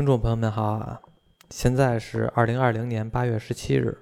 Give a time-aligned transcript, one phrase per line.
[0.00, 0.98] 听众朋友们好啊！
[1.50, 3.98] 现在是二零二零年八月十七日。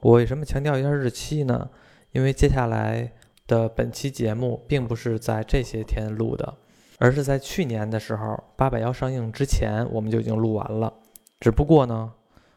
[0.00, 1.70] 我为什么强调一下日期呢？
[2.12, 3.10] 因为接下来
[3.46, 6.54] 的本期节目并不是在这些天录的，
[6.98, 10.92] 而是在去年的时候，八百要上映之前我们就已经录完了。
[11.40, 12.12] 只不过呢，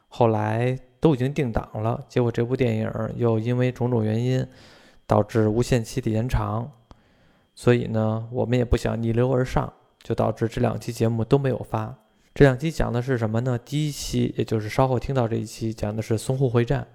[0.08, 4.46] 后来都已经定档了，结果这部电影又因为种种原因
[5.06, 6.70] 导致无限期的延长，
[7.54, 9.72] 所以呢，我们也不想逆流而上，
[10.02, 11.96] 就导致这两期节目都没有发。
[12.34, 13.58] 这两期讲的是什么呢？
[13.58, 16.86] 第一期，也就是稍后听到这一期，讲的是淞沪会战。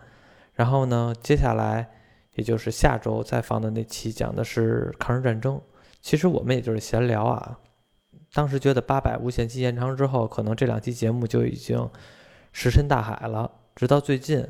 [0.54, 1.88] 然后呢，接下来，
[2.34, 5.62] 也就是下周再放的那期，讲的是抗日战争。
[6.02, 7.60] 其实我们也就是闲聊啊。
[8.34, 11.88] 当时觉得八百无限期延长之后，可能这两期节目就已经
[12.52, 13.52] 石沉大海了。
[13.76, 14.44] 直到最近，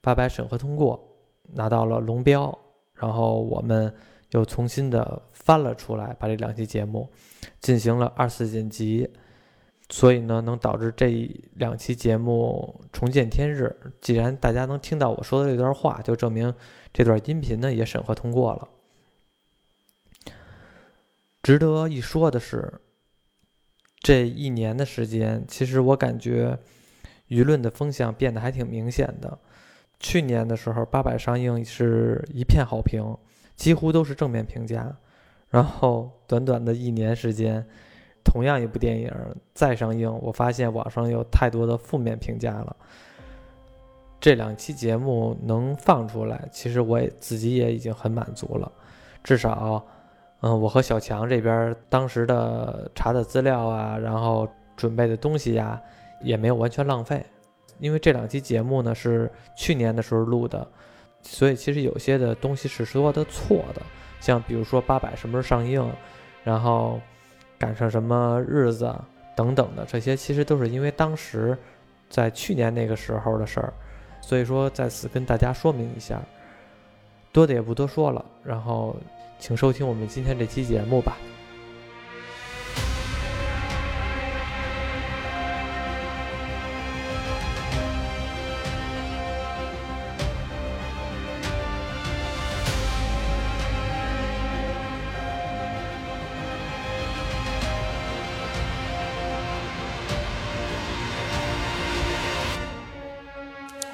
[0.00, 1.16] 八百审核通过，
[1.52, 2.56] 拿到了龙标，
[2.94, 3.94] 然后我们
[4.30, 7.08] 又重新的翻了出来，把这两期节目
[7.60, 9.08] 进行了二次剪辑。
[9.90, 13.76] 所以呢，能导致这两期节目重见天日。
[14.00, 16.52] 既然大家能听到我说的这段话，就证明
[16.92, 18.68] 这段音频呢也审核通过了。
[21.42, 22.80] 值得一说的是，
[24.00, 26.58] 这一年的时间，其实我感觉
[27.28, 29.38] 舆论的风向变得还挺明显的。
[30.00, 33.16] 去年的时候，八百上映是一片好评，
[33.54, 34.96] 几乎都是正面评价。
[35.50, 37.66] 然后短短的一年时间。
[38.24, 39.12] 同样一部电影
[39.52, 42.74] 再上映，我发现网上有太多的负面评价了。
[44.18, 48.72] 这两期节目能放出来，其实我也自己也已经很满足了。
[49.22, 49.84] 至少，
[50.40, 55.78] 嗯，我和小强这边当时的查的资料啊，然后准备的东西呀，
[56.22, 57.22] 也没有完全浪费。
[57.78, 60.66] 因为这两期节目呢是去年的时候录的，
[61.20, 63.82] 所以其实有些的东西是说的错的，
[64.20, 65.86] 像比如说八百什么时候上映，
[66.42, 66.98] 然后。
[67.64, 68.94] 赶上什么日子
[69.34, 71.56] 等等的这些，其实都是因为当时
[72.10, 73.72] 在去年那个时候的事儿，
[74.20, 76.20] 所以说在此跟大家说明一下，
[77.32, 78.94] 多的也不多说了，然后
[79.38, 81.16] 请收听我们今天这期节目吧。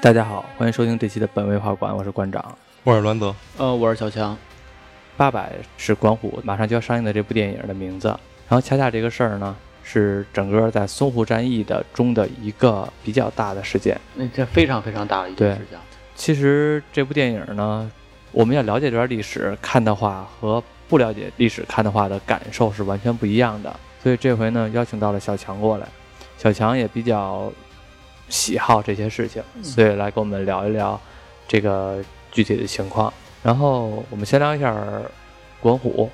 [0.01, 2.43] 大家好，欢迎收听这期的本位画馆，我是馆长，
[2.83, 4.35] 我是栾泽，呃，我是小强。
[5.15, 15.79] 八百是管虎马上就要上映的这部电影的名字，然后恰恰这个事儿呢，是整个在淞沪战役的中的一个比较大的事件，那这非常非常大的一个事件。
[16.15, 17.89] 其实这部电影呢，
[18.31, 23.71] 我们要了解这段历史看的话，和不了解历史看的话的感受是完全不一样的。
[24.01, 25.87] 所以这回呢，邀请到了小强过来，
[26.39, 27.53] 小强也比较。
[28.31, 30.99] 喜好这些事情，所以来跟我们聊一聊
[31.47, 33.13] 这个具体的情况。
[33.43, 34.73] 然后我们先聊一下
[35.59, 36.09] 管虎。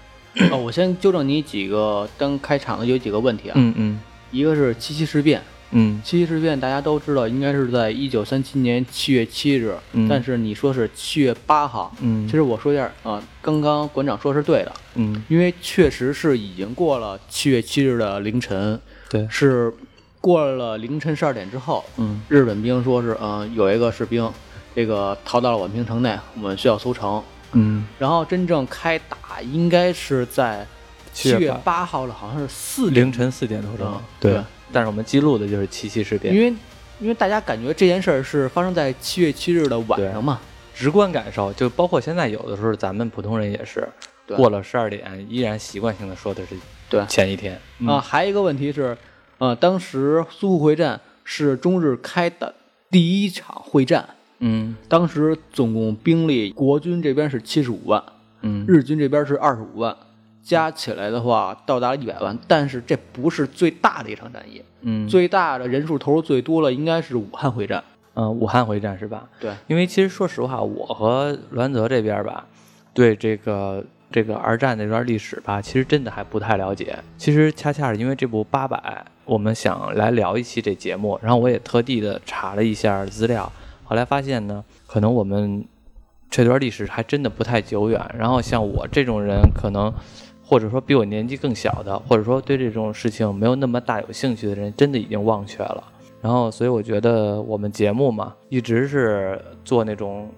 [0.52, 3.54] 哦，我先纠正你几个，刚开场的有几个问题啊。
[3.56, 4.00] 嗯嗯。
[4.32, 5.42] 一个是七七事变。
[5.72, 6.02] 嗯。
[6.04, 9.76] 七七事变大家都知道，应该是在一九三七年七月七日。
[9.94, 10.08] 嗯。
[10.08, 11.94] 但是你说是七月八号。
[12.02, 12.26] 嗯。
[12.28, 14.74] 其实我说一下啊，刚刚馆长说是对的。
[14.96, 15.24] 嗯。
[15.28, 18.80] 因为确实是已经过了七月七日的凌晨。
[19.10, 19.28] 对。
[19.30, 19.74] 是。
[20.20, 24.30] 过了凌晨十二点之后，嗯，日本兵说是，嗯，有一个士兵，
[24.76, 27.24] 这个逃到了宛平城内，我们需要搜城，
[27.54, 30.66] 嗯，然后真正开打应该是在
[31.14, 31.86] 七月八。
[31.86, 34.42] 号了，好像是四凌晨四点多钟，对，
[34.74, 36.54] 但是我们记录的就是七七事变，因为
[37.00, 40.40] 因为大家感觉这件事儿是发生在七月七日的晚上嘛，
[40.74, 43.88] 直观感受就包括现在有的时候咱们普通人也是
[44.36, 46.56] 过了十二点，依然习惯性的说的是
[46.90, 47.06] 对。
[47.06, 47.58] 前一天。
[47.86, 48.98] 啊，还有一个问题是。
[49.40, 52.54] 呃，当时淞沪会战是中日开的
[52.90, 54.08] 第一场会战。
[54.40, 58.04] 嗯，当时总共兵力，国军这边是七十五万，
[58.42, 59.96] 嗯，日军这边是二十五万，
[60.42, 62.38] 加起来的话到达了一百万。
[62.48, 64.62] 但是这不是最大的一场战役。
[64.82, 67.84] 嗯，最大的人数投入最多了，应该是武汉会战。
[68.14, 69.28] 嗯，武汉会战是吧？
[69.40, 72.46] 对，因为其实说实话，我和栾泽这边吧，
[72.94, 73.84] 对这个。
[74.10, 76.98] 这个二战那段历史吧，其实真的还不太了解。
[77.18, 83.52] 其实恰恰是因为这部八百，我们想来聊一期这节目，然后我也特地的查了一下资料，
[83.84, 85.64] 后来发现呢，可能我们
[86.30, 88.02] 这段历史还真的不太久远。
[88.18, 89.94] 然后像我这种人，可能
[90.42, 95.84] 或者说比我年纪更小的，或者说对这种事情没有那么大有兴趣的人，真的已经忘却了。
[96.22, 100.30] 然后所以我觉得我们节目嘛，一直是做那种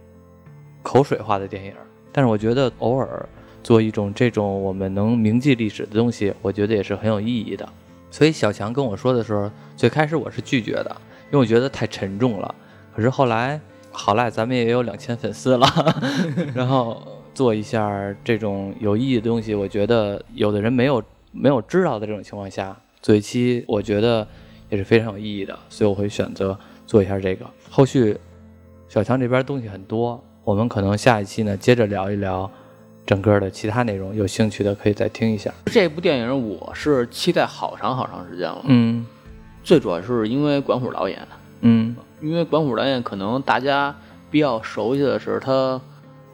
[0.81, 1.71] 口水化的电影，
[2.11, 3.29] 但是我觉得偶尔。
[3.63, 7.67] 做一种这种我们能铭记历史的东西，我觉得也是很有意义的。
[8.11, 10.95] 所以小强跟我说的时候，最开始我是拒绝的，
[11.25, 12.55] 因为我觉得太沉重了。
[12.95, 13.59] 可是后来，
[13.91, 15.67] 好赖咱们也有两千粉丝了，
[16.55, 17.01] 然后
[17.33, 24.27] 做一下这种有意义的东西，我觉得有的人没有没有知道的这种情况下，做一期我觉得
[24.69, 26.57] 也是非常有意义的，所以我会选择
[26.87, 27.45] 做一下这个。
[27.69, 28.17] 后续
[28.87, 32.49] 小强这边东西很多，我们可能下一期呢接着聊一聊
[33.09, 35.51] 整个的其他内容，有兴趣的可以再听一下。
[35.65, 39.03] 这部电影我是期待好长好长时间了，嗯。
[39.63, 41.19] 最主要是因为管虎导演，
[41.61, 41.95] 嗯。
[42.21, 43.95] 因为管虎导演可能大家
[44.29, 45.81] 比较熟悉的是他，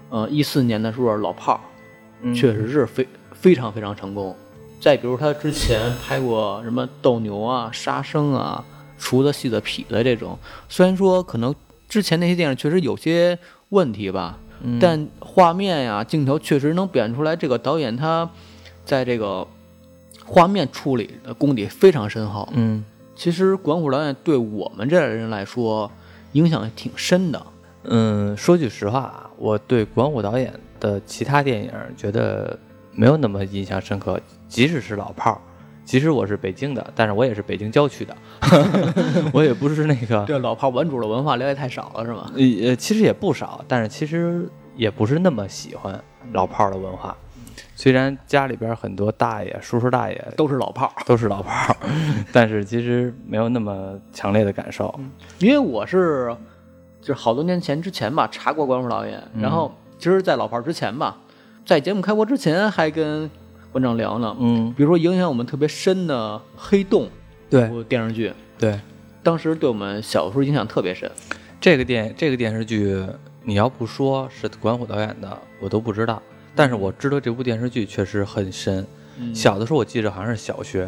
[0.09, 1.55] 呃，一四年的时候《老炮儿》
[2.23, 2.35] 嗯。
[2.35, 4.35] 确实是非非常非常成功。
[4.81, 8.61] 再比如他之前拍过什么斗牛啊、杀生啊、
[8.99, 10.37] 厨子戏子痞子这种，
[10.67, 11.55] 虽然说可能
[11.87, 13.39] 之前那些电影确实有些
[13.69, 18.29] 问题吧，嗯但画面呀、镜头确实能表现出来，这个导演他
[18.83, 19.47] 在这个
[20.25, 22.49] 画面处理的功底非常深厚。
[22.53, 22.83] 嗯
[23.15, 25.89] 其实管虎导演对我们这代人来说
[26.33, 27.45] 影响挺深的。
[27.83, 32.57] 嗯，说句实话啊，我对管虎导演的其他电影觉得
[32.91, 34.19] 没有那么印象深刻，
[34.49, 35.39] 即使是老炮儿。
[35.85, 38.17] 即使我是北京的，但是我也是北京郊区的，
[39.31, 42.31] 我也不是那个 这老炮文主的文化了解太少了，是吗？
[42.35, 46.03] 呃呃，其实也不少，但是其实也不是那么喜欢
[46.33, 47.15] 老炮儿的文化。
[47.77, 51.75] 虽然家里边很多大爷、叔叔大爷都是老炮儿，都是老炮儿，
[52.33, 54.93] 但是其实没有那么强烈的感受。
[55.39, 56.35] 因为我是
[57.01, 61.17] 就是好多年前之前吧查过管虎导演，然后其实，在老炮儿之前吧，
[61.65, 63.29] 在节目开播之前还跟
[63.75, 67.03] 馆长聊呢，嗯，比如说影响我们特别深的《黑洞》
[67.49, 68.79] 这对部电视剧，对，
[69.21, 71.11] 当时对我们小时候影响特别深。
[71.59, 73.05] 这个电这个电视剧，
[73.43, 76.23] 你要不说是管虎导演的，我都不知道。
[76.55, 78.87] 但是我知道这部电视剧确实很深。
[79.19, 80.87] 嗯小的时候我记着好像是小学，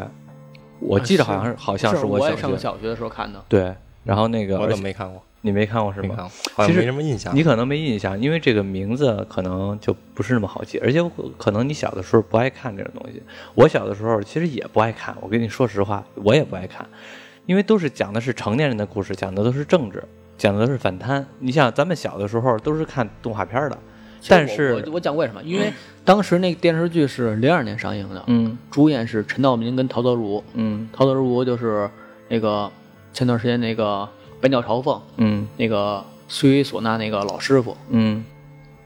[0.80, 2.32] 我记得好像是好像是我小学。
[2.32, 3.44] 我上小学的时候看的。
[3.50, 5.22] 对，然后那个我而且怎么没看过？
[5.40, 6.28] 你没看过是吗？
[6.66, 7.34] 其实没什么印象。
[7.34, 13.22] 你可能没印象，因为这个名字可能就不是那么好记，而且我可能你小的时候不爱看这种东西。
[13.54, 16.86] 我小的时候其实也不爱看，我跟你说实话，我也不爱看，
[17.46, 20.02] 因为都是讲的是成年人的故事，讲的都是政治，
[20.36, 21.24] 讲的都是反贪。
[21.38, 23.78] 你想，咱们小的时候都是看动画片的，
[24.28, 25.40] 但是我我我讲为什么？
[25.44, 25.72] 因为
[26.04, 30.42] 当时那个电视剧是零二年上映的，嗯主演是陈道明跟陶德如。
[30.54, 31.88] 嗯陶德如就是
[32.28, 32.68] 那个
[33.12, 33.84] 前段时间那个
[34.40, 35.46] 《百鸟朝凤》嗯。
[35.56, 37.76] 那个苏伊唢呐那个老师傅。
[37.90, 38.24] 嗯。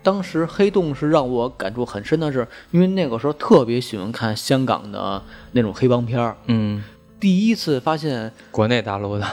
[0.05, 5.23] 当时《黑洞》是让我感触很深的是，因为那个时候特别喜欢看香港的
[5.53, 6.83] 那种黑帮片儿，嗯，
[7.21, 9.25] 第一次发现国内大陆的，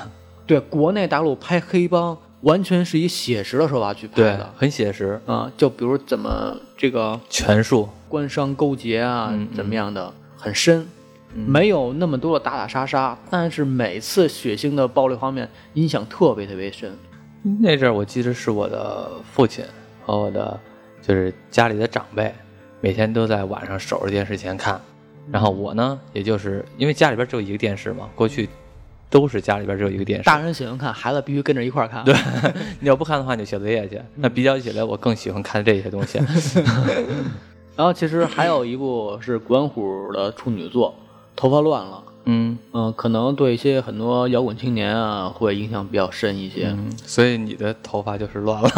[0.45, 4.53] 对国内大陆拍黑帮完全是以写实的手法去拍的，。
[4.55, 10.87] 很写实，啊、就比如怎么这个权术，官商勾结啊，嗯嗯怎么样的，很深，嗯
[11.33, 16.91] 没有那么多的打打杀杀，但是每次血腥的暴力方面印象特别特别深。
[17.61, 19.63] 那阵儿我记得是我的父亲
[20.05, 20.59] 和我的
[21.01, 22.33] 就是家里的长辈，
[22.81, 24.79] 每天都在晚上守着电视前看，
[25.31, 28.49] 然后我呢，也就是因为家里边只有一个电视嘛，过去
[29.09, 32.03] 都是家里边只有一个电视，大人喜欢看，孩子必须跟着一块儿看。
[32.03, 32.13] 对，
[32.81, 34.01] 你要不看的话你就写作业去。
[34.15, 36.19] 那比较起来，我更喜欢看这些东西。
[37.75, 40.93] 然后其实还有一部是管虎的处女作
[41.39, 46.65] 《头发乱了》，嗯嗯、可能对一些很多摇滚青年啊会影响比较深一些。
[46.67, 48.69] 嗯，所以你的头发就是乱了，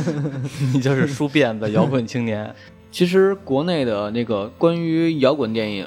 [0.72, 2.50] 你就是梳辫子摇滚青年。
[2.90, 5.86] 其实国内的那个关于摇滚电影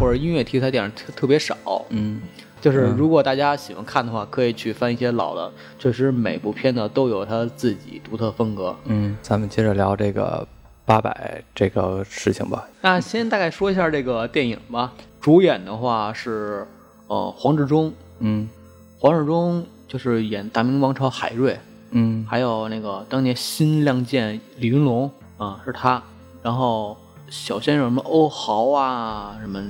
[0.00, 1.56] 或者音乐题材电影特特别少，
[1.90, 2.20] 嗯
[2.60, 8.74] 就是嗯如果大家喜欢看的话，可以去翻一些老的，确实每部片子都有它自己独特风格。
[8.86, 10.44] 嗯，咱们接着聊这个
[10.84, 12.68] 八百这个事情吧。
[12.82, 14.92] 那先大概说一下这个电影吧。
[15.26, 16.64] 主演的话是
[17.08, 18.48] 呃黄志忠，嗯。
[18.96, 21.58] 黄志忠就是演《大明王朝》海瑞，
[21.90, 22.24] 嗯。
[22.30, 26.00] 还有那个当年新亮剑李云龙啊、是他。
[26.44, 26.96] 然后
[27.28, 29.60] 小鲜肉什么欧豪啊，什么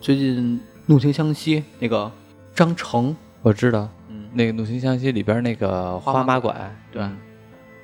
[0.00, 2.10] 最近《怒晴湘西》那个
[2.52, 3.88] 张成，我知道。
[4.08, 7.08] 嗯，那个《怒晴湘西》里边那个花马拐，对，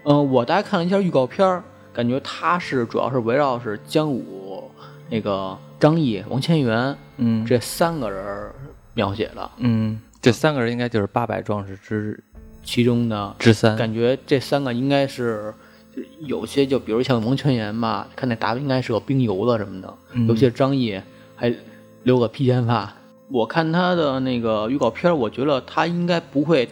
[0.03, 4.69] 嗯、我大概看了一下预告片儿，感觉他是主要是围绕是姜武、
[5.09, 8.55] 那个张译、王千源嗯，这三个人儿
[8.95, 12.23] 描写的，嗯，这三个人应该就是八百壮士之
[12.63, 13.77] 其中的，之三。
[13.77, 15.53] 感觉这三个应该是。
[15.95, 21.01] 就有些就比如像王全言吧，看那打扮应该是个兵油子什么的，嗯尤其是张译
[21.37, 21.55] 还
[22.03, 22.93] 留个披肩发。
[23.29, 26.69] 我看他的那个预告片，我觉得他应该不会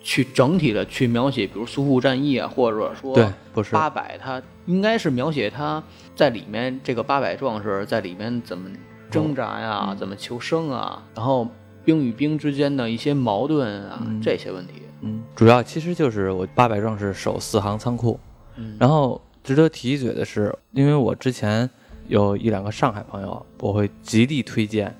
[0.00, 5.82] 去整体的去描写，比如淞沪战役啊，或者说对，不是，八百，他应该是描写他
[6.16, 8.70] 在里面这个八百壮士在里面怎么
[9.14, 11.48] 挣扎呀，怎么求生啊，然后
[11.84, 14.82] 兵与兵之间的一些矛盾啊，这些问题。
[15.00, 18.18] 嗯，主要其实就是我八百壮士守四行仓库。
[18.56, 21.68] 嗯，然后值得提一嘴的是，因为我之前
[22.08, 24.94] 有一两个上海朋友，我会极力推荐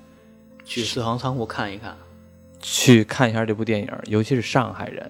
[0.63, 1.95] 去四行仓库看一看，
[2.59, 5.09] 去看一下这部电影，尤其是上海人。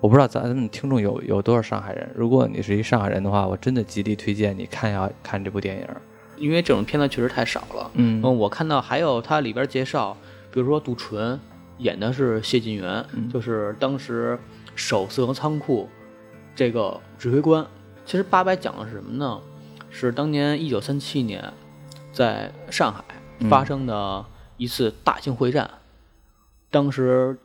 [0.00, 5.86] 我不知道咱们听众有有多少上海人，如果你是一上海人的话，我真的极力推荐你看一下看这部电影，
[6.40, 7.88] 因为这种片子确实太少了。
[7.94, 10.16] 嗯嗯，我看到还有它里边介绍，
[10.50, 11.38] 比如说杜淳
[11.78, 14.36] 演的是谢晋元，就是当时
[14.74, 15.88] 守四行仓库
[16.56, 17.64] 这个指挥官。
[18.04, 19.40] 其实八佰讲的是什么呢？
[19.90, 21.52] 是当年一九三七年
[22.12, 23.04] 在上海
[23.48, 24.24] 发生的
[24.56, 25.70] 一次大型会战，
[26.70, 27.36] 当时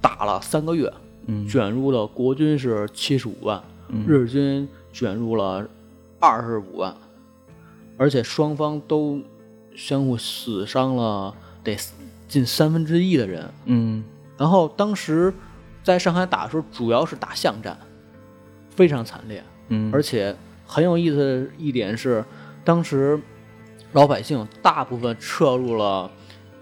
[0.00, 0.92] 打了三个月。
[1.48, 3.62] 卷入的国军是七十五万，
[4.04, 5.68] 日军卷入了
[6.18, 6.92] 二十五万，
[8.00, 9.20] 而且双方都
[9.76, 11.76] 相互死伤了得
[12.26, 13.46] 近三分之一的人。
[13.66, 14.02] 嗯，
[14.38, 15.30] 然后当时
[15.84, 17.78] 在上海打的时候，主要是打巷战，
[18.70, 19.44] 非常惨烈。
[19.68, 20.34] 嗯，而且
[20.66, 22.24] 很有意思的一点是，
[22.64, 23.20] 当时
[23.92, 26.10] 老百姓大部分撤入了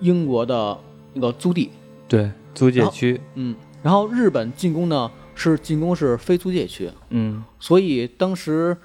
[0.00, 0.76] 英国的
[1.12, 1.70] 那个租地，
[2.08, 3.54] 对租界区，嗯。
[3.80, 8.76] 然后日本进攻呢，是进攻是非租界区，嗯，所以当时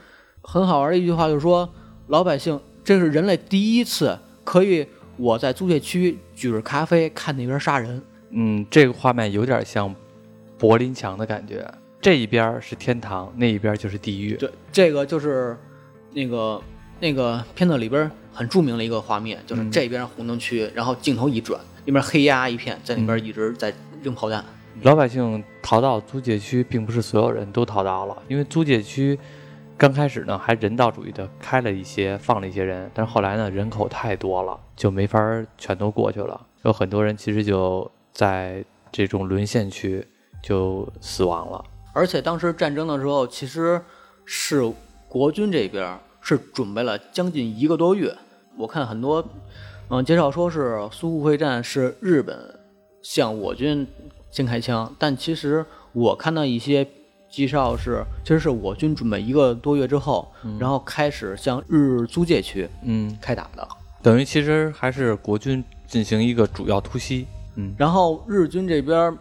[0.43, 1.67] 很好玩的一句话就是说，
[2.07, 9.93] 老百姓这是人类第一次可以我在租界区举着咖啡看那边杀人，嗯，这个画面有点像
[10.57, 11.65] 柏林墙的感觉，
[12.01, 14.33] 这一边是天堂，那一边就是地狱。
[14.33, 15.57] 对，这个就是
[16.13, 16.61] 那个
[16.99, 24.43] 那个片子里边很著名的一个画面，就是这边红灯区，然后镜头一转，那边黑压一片，在那边一直在扔炮弹。
[24.81, 29.17] 老百姓逃到租界区，并不是所有人都逃到了，因为租界区
[29.83, 35.19] 刚开始呢还人道主义的开了一些，放了一些人，但是后来呢人口太多了，就没法
[35.57, 38.63] 全都过去了，有很多人其实就在
[38.93, 40.07] 这种沦陷区
[40.41, 41.61] 就死亡了。
[41.91, 43.81] 而且当时战争的时候，其实
[44.23, 44.71] 是
[45.09, 48.15] 国军这边是准备了将近一个多月。
[48.55, 49.21] 我看很多
[49.89, 52.57] 嗯介绍说是淞沪会战是日本
[53.01, 53.85] 向我军。
[54.31, 56.87] 先开枪，但其实我看到一些
[57.33, 63.17] 介绍是，其实是我军准备一个多月之后，然后开始向日租界区嗯。
[63.19, 63.67] 开打的，
[64.03, 67.25] 等于其实还是国军进行一个主要突袭，
[67.55, 69.17] 嗯，然后日军这边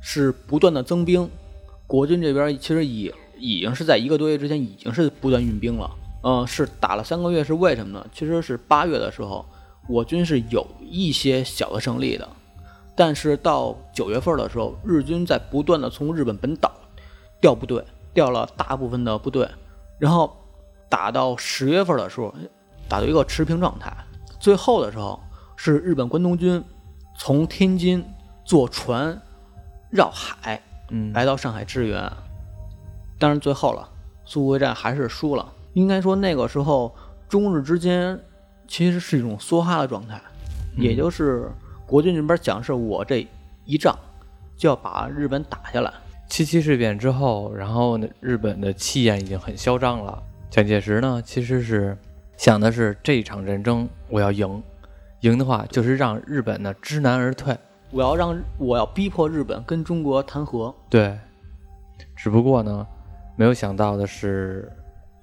[0.00, 1.30] 是不断的增兵，
[1.86, 5.88] 国军这边其实已已经是在一个多月之前已经是不断运兵了，
[6.24, 8.04] 嗯，是打了三个月，是为什么呢？
[8.12, 9.46] 其实是八月的时候，
[9.88, 12.28] 我军是有一些小的胜利的。
[12.96, 16.72] 但是到九月份的时候，日军在不断的从日本本岛
[17.46, 19.48] 调部队，调了大部分的部队，
[20.00, 20.36] 然后
[20.88, 22.34] 打到十月份的时候，
[22.88, 23.96] 打到一个持平状态。
[24.40, 25.20] 最后的时候，
[25.54, 26.60] 是日本关东军
[27.16, 28.04] 从天津
[28.44, 29.16] 坐船
[29.90, 30.60] 绕海，
[30.90, 32.10] 嗯，来到上海支援。
[33.16, 33.88] 当然最后了，
[34.26, 35.52] 淞沪会战还是输了。
[35.74, 36.92] 应该说那个时候
[37.28, 38.20] 中日之间
[38.66, 40.20] 其实是一种梭哈的状态，
[40.76, 41.48] 也就是。
[41.86, 43.24] 国军这边讲是我这
[43.64, 43.96] 一仗
[44.56, 45.92] 就要把日本打下来。
[46.28, 50.22] 七七事变之后，然后呢，日本的气焰已经很嚣张了。
[50.50, 51.96] 蒋介石呢，其实是
[52.36, 54.62] 想的是这一场战争我要赢，
[55.20, 57.56] 赢的话就是让日本呢知难而退。
[57.90, 60.74] 我要让我要逼迫日本跟中国谈和。
[60.90, 61.18] 对，
[62.16, 62.86] 只不过呢，
[63.36, 64.70] 没有想到的是，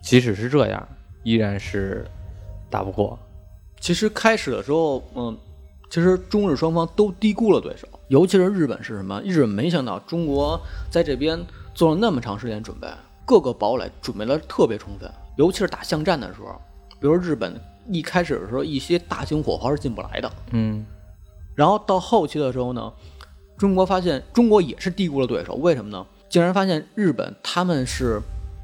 [0.01, 0.87] 即使是这样，
[1.23, 2.05] 依然是
[2.69, 3.19] 打不过。
[3.79, 5.37] 其实开始的时候，嗯。
[5.89, 9.19] 其实中日双方都低估了对手，尤其是日本是什么？
[9.21, 11.43] 日本没想到中国在这边
[11.73, 12.87] 做了那么长时间准备，
[13.25, 15.09] 各个堡垒准备的特别充分。
[15.35, 16.61] 尤其是打巷战的时候，
[16.99, 20.31] 比如日本一开始的时候，一些大型火炮是进不来的。
[20.51, 20.85] 嗯，
[21.55, 22.93] 然后到后期的时候呢，
[23.57, 26.05] 中国发现中国也是低估了对手，为什么呢？
[26.29, 28.21] 竟然发现日本他们是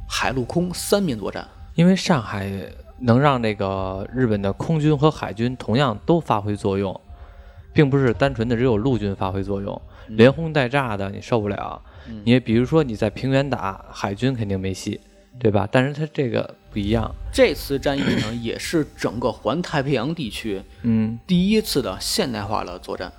[0.07, 7.01] 海陆空三面作战，因为上海能让这个日本的空军和海军同样都发挥作用。
[7.79, 11.81] 并不是单纯的只有陆军发挥作用，连轰带炸的你受不了。
[12.25, 14.99] 你比如说你在平原打，海军肯定没戏，
[15.39, 15.65] 对吧？
[15.71, 17.09] 但是它这个不一样。
[17.31, 23.09] 这次战役呢，也是整个环太平洋地区，嗯，第一次的现代化的作战。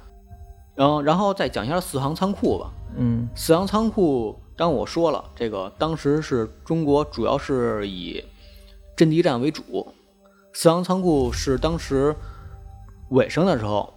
[0.75, 2.71] 然后，然后再讲一下四行仓库吧。
[2.99, 8.23] 嗯，四行仓库，刚我说了，这个当时是中国主要是以
[8.95, 9.91] 阵地战为主。
[10.53, 12.15] 四行仓库是当时
[13.09, 13.95] 尾声的时候。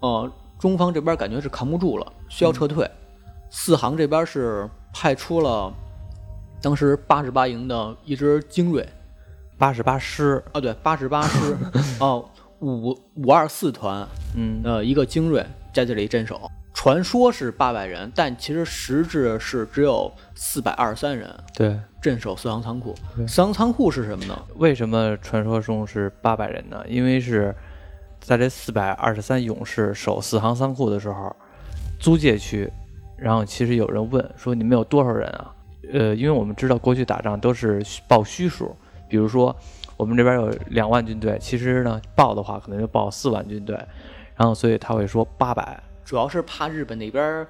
[0.00, 2.88] 呃，中方这边感觉是扛不住了，需要撤退。
[3.50, 5.72] 四行这边是派出了
[6.62, 8.86] 当时八十八营的一支精锐，
[9.58, 11.56] 八十八师啊，对，八十八师。
[12.00, 12.28] 哦，
[12.60, 16.40] 五五二四团，嗯呃，一个精锐在这里镇守。
[16.72, 22.94] 传说是八百人，但其实实质是只有四百二十三人对，镇守四行仓库。
[23.26, 24.42] 四行仓库是什么呢？
[24.56, 26.82] 为什么传说中是八百人呢？
[26.88, 27.54] 因为是
[28.30, 31.34] 在这四百二十三勇士守四行仓库的时候，
[31.98, 32.72] 租界区，
[33.18, 35.52] 然后其实有人问说你们有多少人啊？
[35.92, 38.72] 呃，因为我们知道过去打仗都是虚报虚数，
[39.08, 39.52] 比如说
[39.96, 43.74] 我们这边有两万军队，其实呢报的话可能就报四万军队，
[44.36, 47.44] 然后所以他会说八百，主要是怕日本那边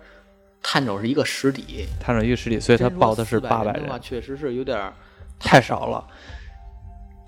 [0.63, 4.95] 探走是一个实底，他有一个实底，所以他报的是八八百的话，确实是有点儿
[5.39, 6.07] 太少了。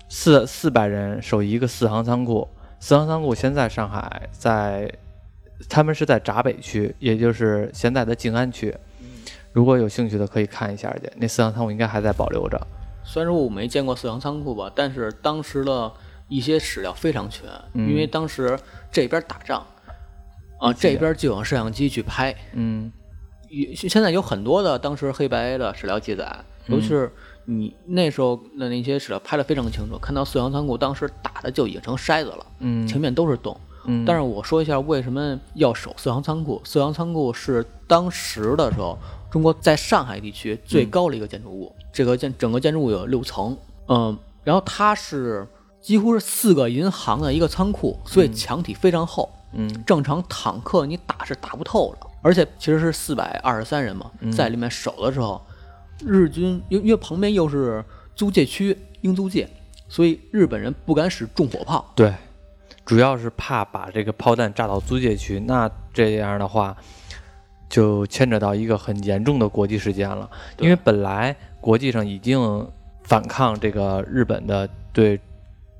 [0.09, 2.49] 四四百人守一个四行仓库，
[2.83, 4.91] 四行仓库现在上海在，
[5.69, 8.75] 他们是在闸北区，也就是现在的静安区。
[9.53, 12.59] 如果有兴趣的可以看一下去，那四行仓库应该还在保留着。
[13.05, 15.89] 虽然说我没见过四行仓库吧，但是当时的
[16.27, 18.59] 一些史料非常全，嗯因为当时
[18.91, 19.65] 这边打仗，
[20.59, 22.35] 啊，这边就有摄像机去拍。
[22.51, 22.91] 嗯
[23.47, 27.09] 也现在有很多的当时黑白的史料记载，尤其是
[27.45, 33.55] 你那时候的那些史料拍的非常清楚，看到四行仓库当时打的就已经成筛子了，嗯前面都是洞。
[33.85, 36.61] 嗯，但是我说一下为什么要守四行仓库。
[36.63, 38.97] 四行仓库是当时的时候，
[39.29, 41.69] 中国在上海地区最高的一个建筑物。
[41.91, 43.57] 这个建整个建筑物有六层，
[43.89, 45.45] 嗯，然后它是
[45.81, 49.29] 几乎是四个银行的一个仓库，所以墙体非常厚。
[49.55, 55.39] 嗯正常坦克你打是打不透的，而且其实是四百二十三人嘛，嗯在里面守的时候，
[56.05, 57.83] 日军因因为旁边又是
[58.15, 59.47] 租界区英租界，
[59.87, 61.91] 所以日本人不敢使重火炮。
[61.95, 62.13] 对，
[62.85, 66.75] 主要是怕把这个炮弹炸到租界区，那这样的话
[67.69, 70.29] 就牵扯到一个很严重的国际事件了。
[70.59, 72.67] 因为本来国际上已经
[73.03, 75.19] 反抗这个日本的对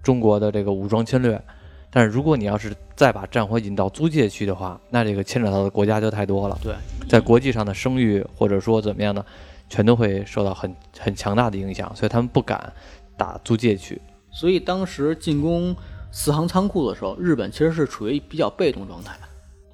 [0.01, 1.41] 中国的这个武装侵略，
[1.89, 6.74] 但是如果你要是再把战火引到租界区的话，那这个牵扯到的国家就太多了，对，
[7.08, 9.25] 在国际上的声誉或者说怎么样的，
[9.73, 12.71] 全都会受到很很强大的影响，所以他们不敢
[13.17, 13.99] 打租界去。
[14.29, 15.75] 所以当时进攻
[16.12, 19.17] 四行仓库的时候，日本其实是处于比较被动状态。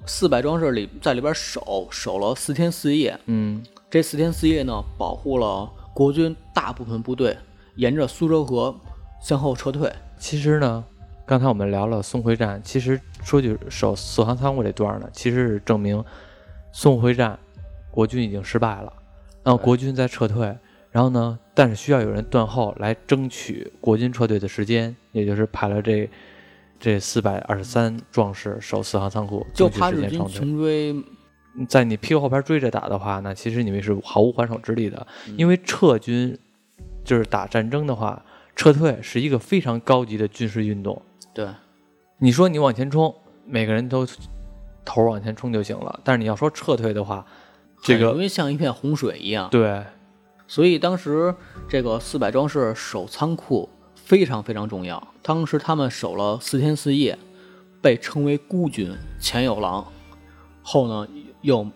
[0.06, 7.36] 四百壮士里在里边守守了四天四夜，嗯这四天四夜呢，保护了国军大部分部队
[7.76, 8.74] 沿着苏州河
[9.20, 9.92] 向后撤退。
[10.18, 10.82] 其实呢，
[11.26, 16.02] 刚才我们聊了淞沪战，其实说句守四行仓库这段呢，其实是证明
[16.72, 17.38] 淞沪战
[17.90, 18.90] 国军已经失败了，
[19.42, 20.56] 然后国军在撤退，
[20.90, 26.08] 然后呢，但是需要有人断后来争取国军撤退的时间，也就是派了这
[26.78, 30.32] 这四百二十三壮士守四行仓库，就争取怕日军时间撤退。
[30.32, 31.04] 穷追，
[31.68, 36.38] 在你屁股后边追着打的话，那其实你们是毫无还手之力的，嗯因为撤军
[37.04, 38.22] 就是打战争的话，
[38.54, 41.00] 撤退是一个非常高级的军事运动。
[41.32, 41.48] 对，
[42.18, 43.14] 你说你往前冲，
[43.46, 44.06] 每个人都
[44.84, 47.24] 头往前冲就行了，但是你要说撤退的话，
[47.82, 49.48] 这个因为像一片洪水一样。
[49.50, 49.82] 对，
[50.46, 51.34] 所以当时
[51.68, 55.08] 这个四百壮士守仓库非常非常重要。
[55.22, 57.18] 当时他们守了四天四夜，
[57.80, 59.86] 被称为孤军，前有狼，
[60.62, 61.08] 后呢
[61.42, 61.66] 又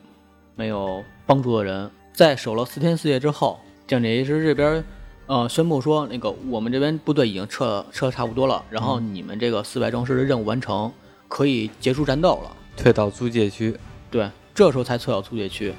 [0.56, 1.90] 没有帮助的人。
[2.12, 4.84] 在守了四天四夜之后，蒋介石这边
[5.26, 10.92] 呃宣布说，那个我们这边部队已经撤撤差不多了，然后你们这个四百壮士的任务完成，
[11.28, 12.56] 可以结束战斗了。
[12.76, 13.76] 退到租界区。
[14.10, 15.74] 对，这时候才撤到租界区。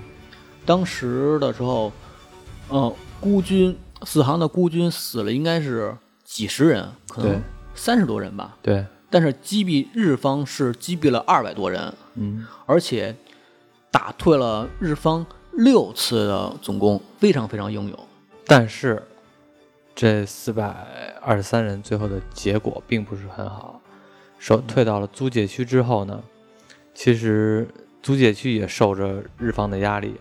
[0.66, 1.92] 当时的时候，
[2.70, 7.42] 呃，孤军四行的孤军死了应该是几十人，可对能
[7.76, 8.58] 三十多人吧。
[8.62, 13.16] 对，但是击毙日方是击毙了二百多人，嗯，而且
[13.92, 18.00] 打退了日方六次的总攻，非常非常英勇。
[18.46, 19.02] 但是
[19.96, 20.66] 这四百
[21.22, 23.80] 二十三人最后的结果并不是很好，
[24.40, 26.22] 守退到了租界区之后呢，
[26.94, 27.68] 其实
[28.04, 30.16] 租界区也受着日方的压力，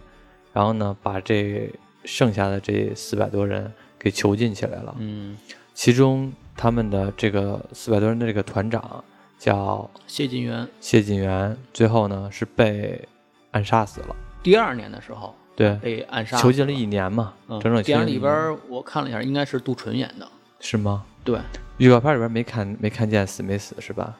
[0.54, 1.70] 然后呢，把这
[2.06, 4.94] 剩下的这四百多人给囚禁起来了。
[4.98, 5.36] 嗯，
[5.74, 9.04] 其中他们的这个四百多人的这个团长
[9.38, 13.06] 叫谢晋元谢晋元，最后呢是被
[13.50, 14.16] 暗杀死了。
[14.42, 20.28] 第二年的时候对，被暗杀，囚禁了一年嘛，嗯整整电影里边我看了一下，应该是杜淳演的。
[20.60, 21.04] 是吗？
[21.24, 21.38] 对
[21.78, 24.16] 预告片里边没看没看见死没死是吧？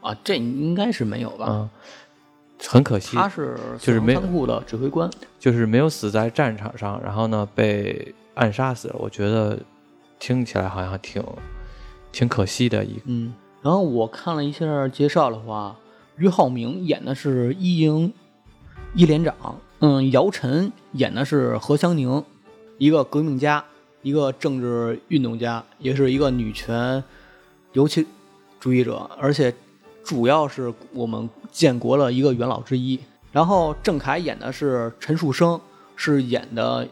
[0.00, 1.46] 啊，这应该是没有吧？
[1.48, 1.70] 嗯，
[2.68, 5.10] 很可惜，他是就是没有仓库的指挥官。
[5.38, 8.96] 就是没有死在战场上，然后呢被暗杀死了。
[8.98, 9.58] 我觉得
[10.18, 11.22] 听起来好像挺
[12.12, 13.00] 挺可惜的一个。
[13.06, 15.76] 嗯，然后我看了一下介绍的话，
[16.16, 18.12] 俞灏明演的是一营
[18.94, 19.34] 一连长，
[19.80, 22.24] 嗯，姚晨演的是何香凝，
[22.78, 23.64] 一个革命家，
[24.02, 27.02] 一个政治运动家，也是一个女权
[27.72, 28.06] 尤其
[28.60, 29.52] 主义者，而且
[30.04, 32.98] 主要是我们建国的一个元老之一。
[33.30, 35.58] 然后郑恺演的是陈树生，
[35.96, 36.86] 是演的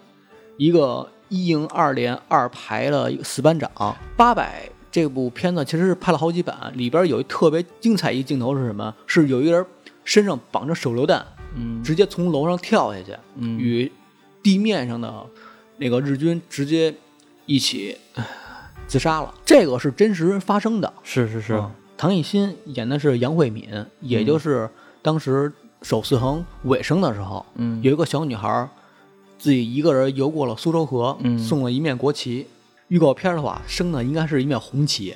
[0.56, 3.70] 一个一营二连二排的一个四班长。
[4.16, 8.94] 八百这部片子其实是拍了好几版，里边有一特别精彩一镜头是什么？
[9.06, 9.66] 是有一个人
[10.02, 13.92] 身上绑着手榴弹，嗯直接从楼上跳下去，嗯与
[14.42, 15.26] 地面上的
[15.76, 16.94] 那个日军直接
[17.44, 17.96] 一起
[18.86, 19.34] 自杀了。
[19.44, 20.90] 这个是真实发生的。
[21.02, 21.70] 是是是，嗯
[22.00, 23.68] 唐艺昕演的是杨慧敏，
[24.00, 24.66] 也就是
[25.02, 28.66] 当时首四横尾声的时候，嗯有一个小女孩
[29.38, 32.46] 自己一个人游过了苏州河，嗯送了一面国旗。
[32.88, 35.14] 预告片的话，升的应该是一面红旗。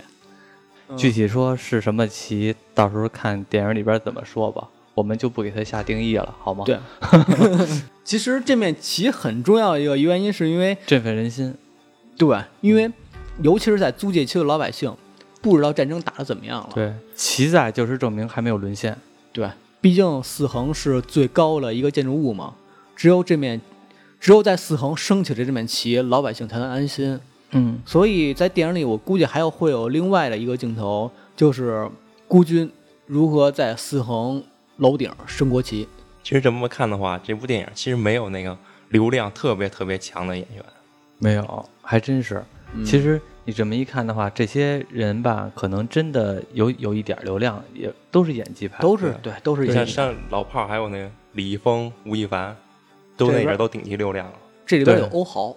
[0.95, 6.67] 具体说是什么旗，到时候看电影里边怎么说吧，我们就不给它下定义了，好吗？
[6.67, 6.79] 对，
[8.05, 11.55] 其实这面旗很重要的一个原因，是因为振奋人心。
[12.19, 12.93] 对，因为
[13.41, 14.95] 尤其是在租界区的老百姓，
[15.45, 16.71] 不知道战争打得怎么样了。
[16.75, 18.97] 对，旗在就是证明还没有沦陷。
[19.31, 19.47] 对，
[19.79, 22.55] 毕竟四横是最高的一个建筑物嘛，
[22.97, 23.61] 只有这面，
[24.19, 27.21] 只有在四横升起的这面旗，老百姓才能安心。
[27.51, 31.87] 嗯所以在电影里，我估计还有会有另外的一个镜头，就是
[32.27, 32.73] 孤军
[33.07, 34.43] 如何在四横
[34.79, 35.87] 楼顶升国旗。
[36.23, 38.57] 其实这么看的话，这部电影其实没有那个
[38.89, 40.65] 流量特别特别强的演员。
[41.19, 42.43] 没有，还真是。
[42.75, 48.81] 嗯其实你这么一看的话，这些人吧，可能真的有有一点流量，也都是演技派。
[48.81, 49.93] 都是对，都是像演技。
[49.93, 52.57] 像老炮儿，还有那个李易峰、吴亦凡，
[53.17, 54.33] 都那边边都顶级流量了。
[54.65, 55.55] 这里边有欧豪，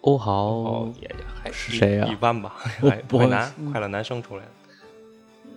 [0.00, 4.48] 欧豪、哦，也也还是谁呀一般吧， 还不快男快乐男生出来的。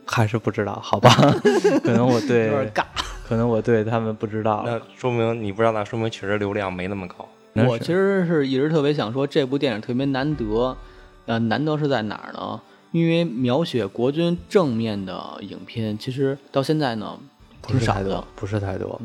[0.06, 1.10] 还是不知道，好吧？
[1.84, 2.84] 可能我有对点，尬。
[3.28, 4.62] 可能我对他们不知道。
[4.66, 7.28] 那说明你不知道，那说明确实流量没那么高。
[7.54, 10.78] 我其实是一直特别想说，这部电影特别难得，
[11.26, 12.62] 呃，难得是在哪儿呢？
[12.92, 17.20] 因为描写国军正面的影片，其实到现在呢
[17.62, 19.02] 不挺少的是太多。，不是太多。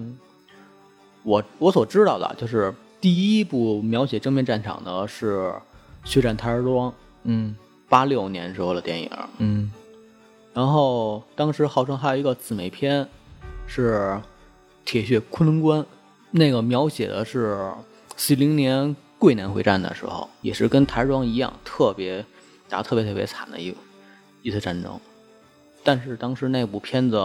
[1.23, 5.49] 我我所知道的就是第一部描写正面战场的是
[6.05, 6.91] 《血战台儿庄》，
[7.25, 7.57] 嗯
[7.89, 9.11] 八六年时候的电影。
[9.39, 9.73] 嗯
[10.55, 13.07] 然后当时号称还有一个姊妹篇
[13.67, 14.21] 是
[14.85, 15.81] 《铁血昆仑关》，
[16.31, 17.73] 那个描写的是
[18.17, 22.25] 四零年桂南会战的时候，也是跟台儿庄一样，特别
[22.71, 23.73] 打得特别特别惨的一
[24.41, 24.99] 一次战争。
[25.85, 27.17] 但是当时那部片子，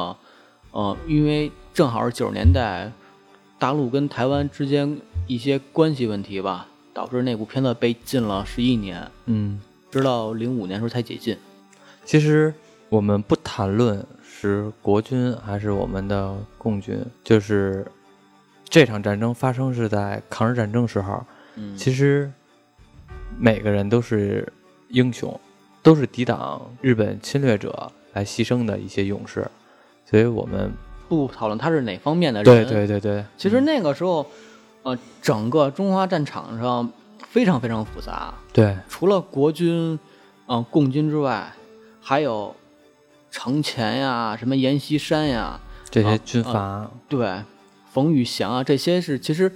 [0.72, 2.92] 呃，因为正好是九十年代，
[3.58, 11.38] 大陆跟台湾之间一些关系问题吧，导致那部片子被禁了十一年，嗯，直到零五年时候才解禁。
[12.04, 12.54] 其实
[12.90, 17.90] 我们不谈论是国军还是我们的共军，就是
[18.68, 22.32] 这场战争发生是在抗日战争时候，嗯，其实
[23.38, 24.52] 每个人都是
[24.90, 25.40] 英雄，
[25.82, 29.46] 都是抵挡日本侵略者来牺牲的一些勇士，
[30.06, 30.72] 所以我们
[31.08, 32.66] 不讨论他是哪方面的人。
[32.66, 34.26] 对对对对，其实那个时候，
[34.84, 36.92] 呃，整个中华战场上
[37.30, 38.78] 非常非常复杂，对。
[38.88, 40.00] 除了国军、
[40.48, 41.52] 嗯、共军之外，
[42.02, 42.56] 还有
[43.32, 47.42] 程潜呀、什么阎锡山呀，这些啊军阀，对，
[47.92, 49.52] 冯玉祥啊，这些是其实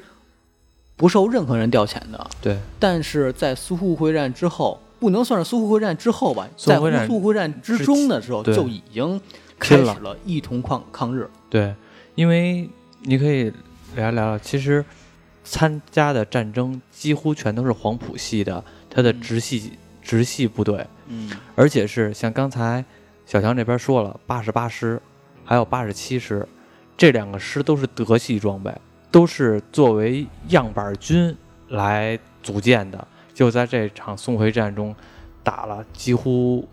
[1.00, 2.30] 不受任何人调遣的。
[2.40, 2.60] 对。
[2.78, 9.20] 但是在淞沪会战之后，不能算是淞沪会战之后吧，在淞沪会战之中的时候，就已经
[9.58, 11.28] 开始了一同抗抗日。
[11.50, 11.74] 对，
[12.16, 12.70] 因为
[13.04, 13.52] 你可以
[13.96, 14.84] 聊聊，其实
[15.44, 19.72] 参加的战争几乎全都是黄埔系的，他的直系
[20.04, 21.32] 直系部队，嗯。
[21.56, 22.84] 而且是像刚才
[23.26, 25.02] 小强这边说了，八十八师
[25.46, 26.46] 还有八十七师，
[26.98, 28.72] 这两个师都是德系装备，
[29.12, 31.36] 都是作为样板军
[31.70, 33.08] 来组建的。
[33.34, 34.94] 就在这场淞沪战中，
[35.44, 36.68] 打了几乎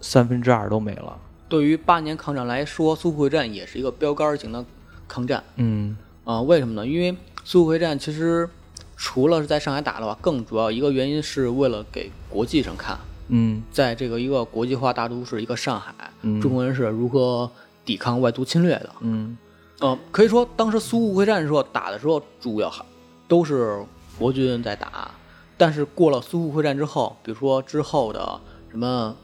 [0.00, 1.18] 三分之二都没了。
[1.48, 4.64] 对于八年抗战来说，淞沪会战也是一个标杆型的
[5.08, 6.86] 抗战嗯啊、为什么呢？
[6.86, 7.12] 因为
[7.44, 8.48] 淞沪会战其实
[8.96, 17.50] 除了是在上海打的话，更主要一个原因是为了给国际上看，嗯在这个一个国际化大都市一个上海，嗯中国人是如何
[17.84, 18.90] 抵抗外族侵略的。
[19.00, 19.36] 嗯
[19.82, 22.84] 呃，可以说当时淞沪会战的时候打的时候，主要还
[23.26, 23.84] 都是
[24.16, 25.10] 国军在打，
[25.58, 28.40] 但是过了淞沪会战之后，比如说之后的
[28.70, 29.16] 什么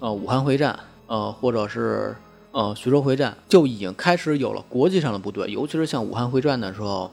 [0.00, 2.14] 呃武汉会战，呃或者是
[2.50, 7.10] 呃徐州会战，就已经开始有了国际上的部队，尤其是像武汉会战的时候，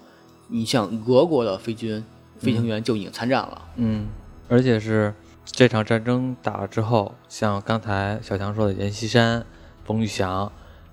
[0.50, 2.04] 你像俄国的飞军
[2.38, 3.62] 飞行员就已经参战了。
[3.78, 4.08] 嗯，
[4.50, 5.14] 而且是
[5.46, 9.46] 这场战争打了之后，像刚才小强说的阎锡山、
[9.86, 10.52] 冯玉祥，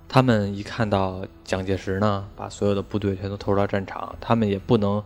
[0.08, 5.02] 他们一看到蒋介石呢，把所有的部队全都投入到战场，他们也不能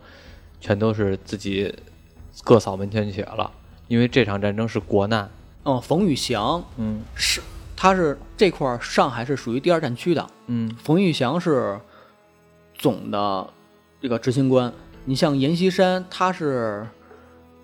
[0.59, 1.73] 全都是自己
[2.43, 3.51] 各扫门前雪了，
[3.87, 5.29] 因为这场战争是国难。
[5.63, 7.41] 嗯、冯玉祥嗯是
[7.75, 11.79] 他是这块儿上海是属于第二战区的，嗯冯玉祥是
[12.75, 13.47] 总的
[13.99, 14.71] 这个执行官。
[15.05, 16.87] 你像阎锡山，他是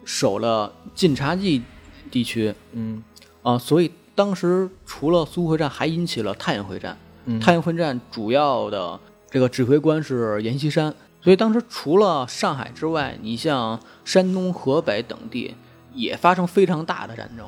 [0.03, 1.61] 守了晋察冀
[2.09, 3.03] 地区嗯
[3.43, 6.97] 啊，所以当时除了淞沪会战，还引起了太原会战。
[7.27, 15.53] 嗯，太原会战主要的这个指挥官是阎锡山，所以当时除了上海之外，你像山东、河北等地
[15.93, 17.45] 也发生非常大的战争。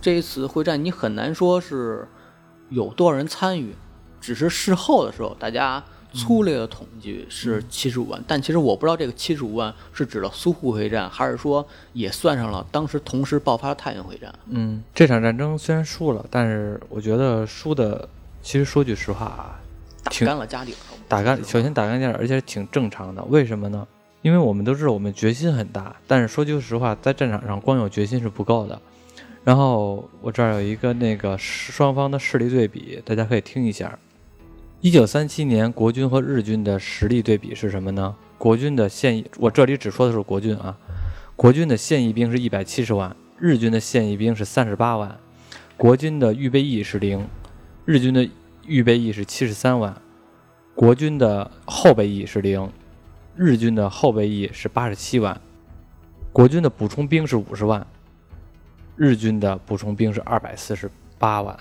[0.00, 2.06] 这一次会战，你很难说是
[2.70, 3.74] 有多少人参与，
[4.20, 14.34] 只是事后的时候，大家粗略的统计是七十五万，但其实我不知道这个七十五万是指的苏沪会战，还是说也算上了当时同时爆发的太原会战。
[14.46, 18.08] 嗯，这场战争虽然输了，但是我觉得输的，
[18.42, 19.60] 其实说句实话啊，
[20.04, 20.76] 打挺干了家底儿，
[21.08, 23.22] 打干，首先打干架，而且挺正常的。
[23.24, 23.86] 为什么呢？
[24.22, 28.80] 因为我们都知道我们决心很大，但是说句实话，在战场上光有决心是不够的。
[29.42, 33.98] 然后我这儿有一个那个双方的势力对比，大家可以听一下。
[34.82, 38.14] 一九三七年国军和日军的实力对比是什么呢？
[38.36, 40.76] 国军的现役，我这里只说的是国军啊，
[41.36, 45.18] 国军的现役兵是一百七十万，日军的现役兵是三十八万，
[45.76, 47.26] 国军的预备役是零，
[47.84, 48.28] 日军的
[48.66, 49.94] 预备役是七十三万，
[50.74, 52.70] 国军的后备役是零，
[53.34, 55.40] 日军的后备役是八十七万，
[56.32, 57.84] 国军的补充兵是五十万，
[58.96, 61.58] 日军的补充兵是二百四十八万。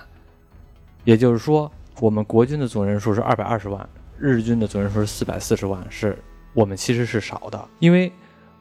[1.05, 6.17] 也就是说，我们国军的总人数是二百二十万，日军的总人数是四百四十万，是
[6.53, 7.67] 我们其实是少的。
[7.79, 8.11] 因为，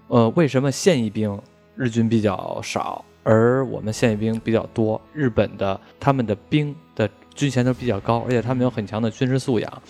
[0.06, 1.38] 呃，为什么现役兵
[1.74, 4.98] 日军比较少，而我们现役兵比较多？
[5.12, 9.82] 日本的他们的兵的军衔都比较高，而且他们有很强的军事素养。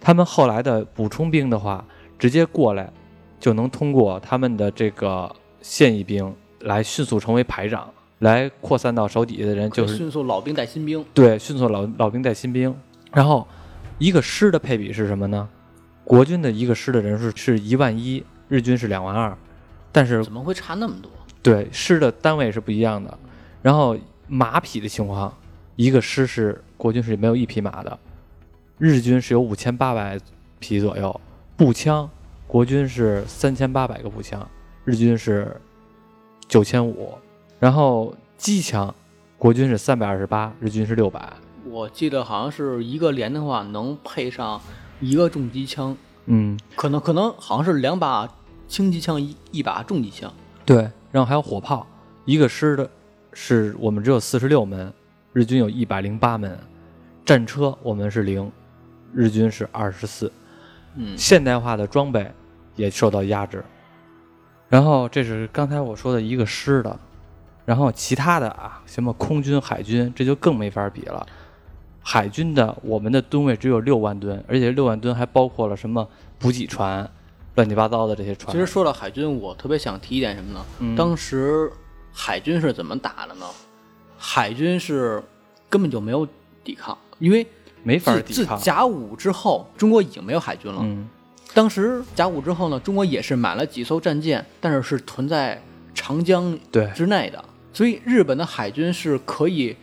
[0.00, 1.84] 他们后来的补充兵的话，
[2.18, 2.92] 直接过来
[3.38, 12.74] 就能通过他们的这个现役兵来迅速成为排长，来扩散到手底下的人，就是迅速老兵带新兵，对，迅速老老兵带新兵。
[13.12, 13.46] 然后
[13.98, 15.48] 一个师的配比是什么呢？
[16.02, 19.38] 国军的一个师的人数是一万一，日军是两万二，
[19.92, 21.08] 但是怎么会差那么多？
[21.42, 23.16] 对师的单位是不一样的。
[23.62, 25.32] 然后马匹的情况，
[25.76, 27.96] 一个师是国军是没有一匹马的，
[28.76, 30.18] 日军是有五千八百
[30.58, 31.20] 匹左右。
[31.56, 32.10] 步枪，
[32.48, 34.44] 国军是三千八百个步枪，
[34.84, 35.56] 日军是
[36.48, 37.16] 九千五。
[37.60, 38.92] 然后机枪，
[39.38, 41.32] 国军是三百二十八，日军是六百。
[41.66, 44.60] 我记得好像是一个连的话能配上
[44.98, 48.28] 一个重机枪，嗯，可能可能好像是两把
[48.66, 50.34] 轻机枪一一把重机枪。
[50.66, 51.86] 对，然后还有火炮，
[52.24, 52.90] 一个师的
[53.32, 54.92] 是我们只有四十六门，
[55.32, 56.58] 日军有一百零八门。
[57.24, 58.50] 战车我们是零，
[59.14, 60.30] 日军是二十四。
[60.94, 62.30] 嗯，现代化的装备
[62.76, 63.64] 也受到压制。
[64.68, 66.98] 然后这是刚才我说的一个师的，
[67.64, 71.26] 然后其他的啊，什么空军、海军，这就更没法比了。
[72.02, 76.08] 海军的我们的吨位只有六万吨，而且六万吨还包括了什么
[76.38, 77.08] 补给船、
[77.54, 78.52] 乱七八糟的这些船。
[78.52, 80.64] 其实说到海军，我特别想提一点什么呢？
[80.80, 81.70] 嗯当时
[82.12, 83.46] 海军是怎么打的呢？
[84.18, 85.22] 海军是
[85.70, 86.26] 根本就没有
[86.64, 87.46] 抵抗，因为
[87.84, 88.58] 没法自自抵抗。
[88.58, 90.80] 甲午之后，中国已经没有海军了。
[90.82, 91.08] 嗯
[91.54, 95.62] 当时甲午之后呢，中国也是买了几艘战舰，但是是屯在
[95.94, 99.76] 长江对之内的，所以日本的海军是可以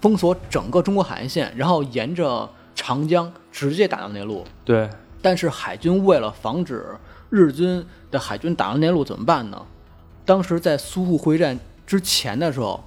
[0.00, 4.44] 封锁整个中国海岸线，然后沿着长江直接打到内陆。
[4.64, 4.90] 对，
[5.22, 6.84] 但是海军为了防止
[7.30, 9.64] 日军的海军打到内陆怎么办呢？
[10.24, 12.82] 当时在苏沪会战之前的时候，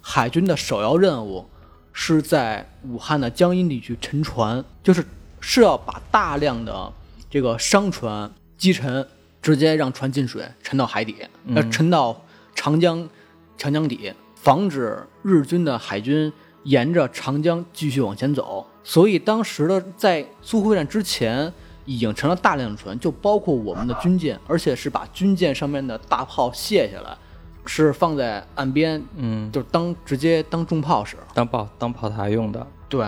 [0.00, 1.46] 海军的首要任务
[1.96, 5.02] 是在武汉的江阴地区沉船，就是
[5.40, 6.92] 是要把大量的
[7.30, 9.06] 这个商船击沉，
[9.40, 11.16] 直接让船进水，沉到海底，
[11.54, 12.20] 呃，沉到
[12.54, 13.08] 长江
[13.56, 16.30] 长江底，防止日军的海军
[16.64, 18.66] 沿着长江继续往前走。
[18.82, 21.50] 所以当时的在淞沪会战之前，
[21.84, 27.16] 已经沉了大量的船，就包括我们的军舰，而且是把军舰上面的大炮卸下来，
[27.66, 31.16] 是放在岸边，嗯，就当直接当重炮使。
[31.32, 32.66] 当炮当炮台用的。
[32.88, 33.06] 对，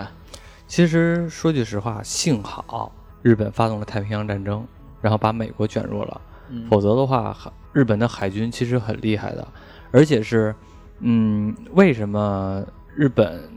[0.66, 2.92] 其实说句实话，幸好
[3.22, 4.66] 日本发动了太平洋战争，
[5.00, 9.46] 然后把美国卷入了，嗯否则的话，海日本的海军其实很厉害的，
[9.90, 10.54] 而且是，
[11.00, 12.64] 嗯，为什么
[12.94, 13.48] 日本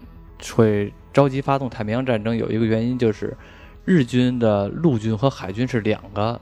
[0.55, 2.35] 会着急发动太平洋战争？
[2.35, 3.35] 有一个原因就是，
[3.85, 6.39] 日军的陆军和海军是两个。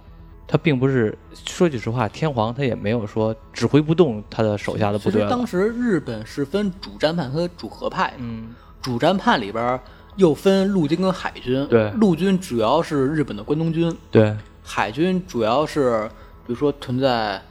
[0.48, 5.28] 他并不是说句实话，天皇他也没有说指挥不动他的手下的部队了。
[5.28, 9.78] 其实当时日本是分主战派和主和派的，嗯，主战派里边
[10.16, 11.68] 又分陆军跟海军。
[11.68, 14.34] 对陆军主要是日本的关东军，对，
[14.64, 16.10] 海军主要是
[16.46, 17.42] 比如说存在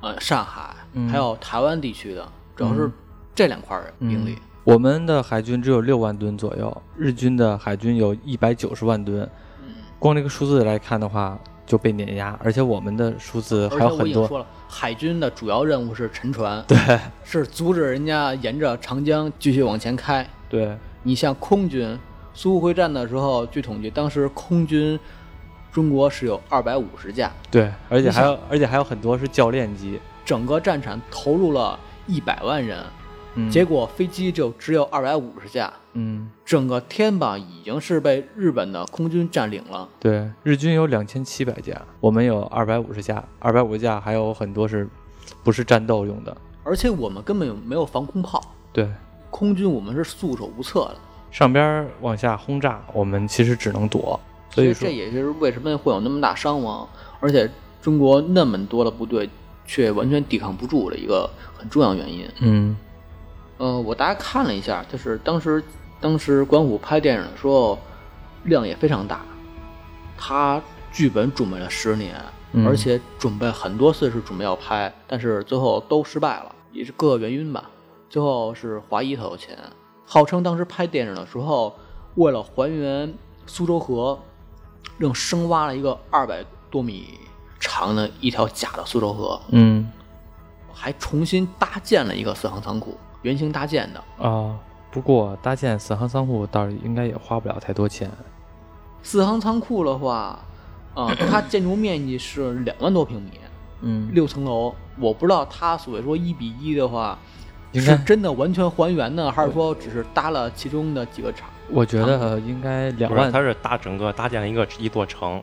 [0.00, 2.88] 呃上海、嗯还有台湾地区的，主要是
[3.34, 4.38] 这两块儿兵力。
[4.64, 9.28] 我们的海军只有六万吨左右，日军的海军有一百九十万吨。
[9.98, 14.06] 光这个数字来看的话，就被碾压，而且我们的数字还而且我有很多。
[14.06, 16.78] 已经说了，海军的主要任务是沉船，对
[17.24, 20.26] 是阻止人家沿着长江继续往前开。
[20.48, 21.98] 对，你像空军，
[22.34, 24.98] 淞沪会战的时候，据统计，当时空军
[25.72, 30.00] 中国是有二百五十架，对，而且还有，而且还有很多是教练机。
[30.24, 32.78] 整个战场投入了一百万人，
[33.34, 39.88] 嗯，结果飞机就只有二百五十架，嗯，整个天吧已经是被日本的空军占领了。
[39.98, 44.86] 对，日军有两千七百架，我们有二百五十架，二百五十架还有很多是
[45.42, 46.36] 不是战斗用的。
[46.62, 48.42] 而且我们根本没有防空炮，
[48.74, 48.86] 对，
[49.30, 50.96] 空军我们是束手无策的。
[51.30, 54.20] 上边儿往下轰炸，我们其实只能躲。
[54.50, 56.86] 所以说这，也是为什么会有那么大伤亡，
[57.20, 59.30] 而且中国那么多的部队
[59.64, 62.28] 却完全抵抗不住的一个很重要原因。
[62.40, 62.76] 嗯
[63.58, 65.62] 呃，我大概看了一下，就是当时
[66.06, 67.76] 当时管虎拍电影的时候
[68.44, 69.22] 量也非常大，
[70.16, 72.14] 他剧本准备了十年，
[72.52, 77.68] 嗯而且准备很多次是准备要拍，但是最后都失败了，也是各个原因吧。
[78.08, 79.58] 最后是华谊投的钱，
[80.04, 81.74] 号称当时拍电影的时候，
[82.14, 83.12] 为了还原
[83.44, 84.16] 苏州河，
[84.98, 87.18] 用深挖了一个二百多米
[87.58, 89.90] 长的一条假的苏州河，嗯
[90.72, 94.24] 还重新搭建了一个四行仓库，原型搭建的。
[94.24, 94.56] 啊，
[94.96, 98.10] 不过搭建四行仓库倒是应该也花不了太多钱。
[99.02, 100.38] 四行仓库的话，
[100.94, 103.32] 啊、它建筑面积是两万多平米，
[103.82, 104.74] 嗯，六层楼。
[104.98, 107.18] 我不知道它所谓说一比一的话，
[107.74, 111.46] 是真的完全还原呢，还是说只是搭了其中的几个厂？
[111.70, 115.42] 我觉得应该两，万它是搭整个搭建了一个一座城，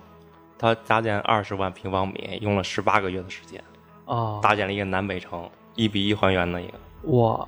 [0.58, 3.64] 它搭建二十万平方米，用了十八个月的时间，
[4.06, 6.74] 啊，搭建了一个南北城，一比一还原的一个。
[7.12, 7.48] 哇，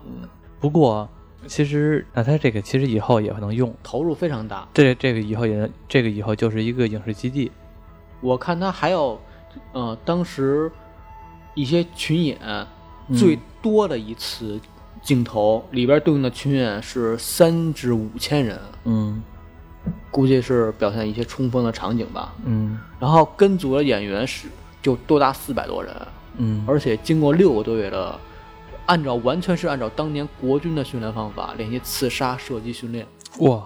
[0.59, 1.09] 不过
[1.47, 4.67] 其实那它这个其实以后也能用，投入非常大。
[4.73, 7.51] 这这个以后也能这个以后就是一个影视基地。
[8.21, 9.19] 我看它还有，
[9.73, 10.71] 呃，当时
[11.53, 12.37] 一些群演
[13.07, 13.15] 嗯。
[13.15, 14.59] 最多的一次
[15.03, 19.23] 镜头、里边对应的群演是三至五千人，嗯。
[20.09, 22.33] 估计是表现一些冲锋的场景吧。
[22.45, 22.79] 嗯。
[22.99, 24.47] 然后跟组的演员是
[24.81, 25.95] 就多达四百多人，
[26.37, 28.19] 嗯，而且经过六个多月的，
[28.85, 33.05] 按照完全是按照当年国军的训练方法练习刺杀射击训练，
[33.39, 33.63] 哇，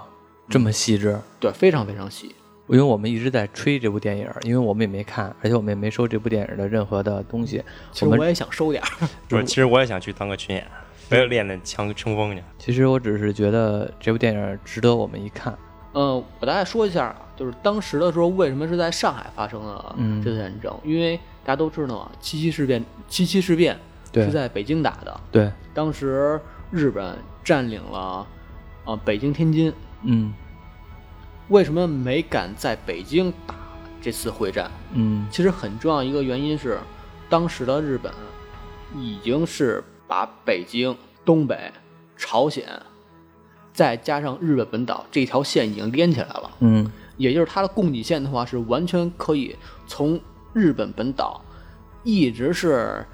[0.50, 1.20] 这么细致。
[1.40, 2.36] 对，非常非常细。
[2.68, 7.64] 因为我们一直在吹这部电影，因为我们也没看，而且我们也没收这部电影的任何的东西。
[7.92, 10.68] 其实我也想收点儿，不是，其实我也想去当个群演，
[11.10, 12.44] 我也练练枪冲锋去。
[12.60, 15.58] 其实我只是觉得这部电影值得我们一看。
[15.96, 20.72] 嗯，我大概说一下啊，就是当时的时候为什么是在上海发生了嗯这次战争？
[20.84, 26.40] 因为大家都知道啊，七七事变，七七事变对是在北京打的，对，当时
[26.72, 28.26] 日本占领了
[28.86, 30.34] 啊、北京、天津，嗯。
[31.50, 33.56] 为什么没敢在北京打
[34.00, 34.70] 这次会战？
[34.94, 35.28] 嗯。
[35.32, 36.78] 其实很重要一个原因是，
[37.28, 38.14] 当时的日本
[38.96, 40.96] 已经是把北京、
[41.26, 41.72] 东北、
[42.16, 42.68] 朝鲜，
[43.74, 46.52] 再加上日本本岛这条线已经连起来了。
[46.60, 46.92] 嗯。
[47.18, 49.56] 也就是它的供给线的话，是完全可以
[49.88, 50.20] 从
[50.54, 51.44] 日本本岛
[52.04, 53.06] 一直是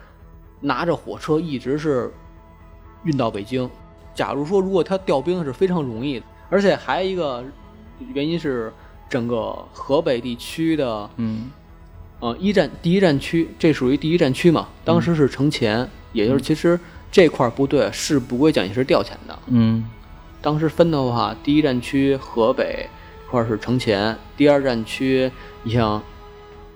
[0.61, 2.11] 拿着火车一直是
[3.03, 3.69] 运到北京。
[4.13, 7.43] 假如说如果他调兵是非常容易的，而且还有一个
[8.13, 8.71] 原因是
[9.09, 11.51] 整个河北地区的嗯
[12.21, 16.79] 呃一战第一战区，这属于第一战区嘛，当时是城前，也就是其实
[17.11, 19.37] 这块部队是不归蒋介石调遣的。
[19.47, 19.85] 嗯
[20.41, 22.87] 当时分的话，第一战区河北
[23.25, 25.29] 这块是城前，第二战区
[25.63, 26.01] 你像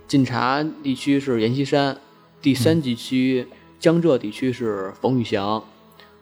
[0.08, 1.96] 晋察地区是阎锡山，
[2.42, 3.48] 第三地区
[3.80, 5.64] 江浙地区是冯玉祥，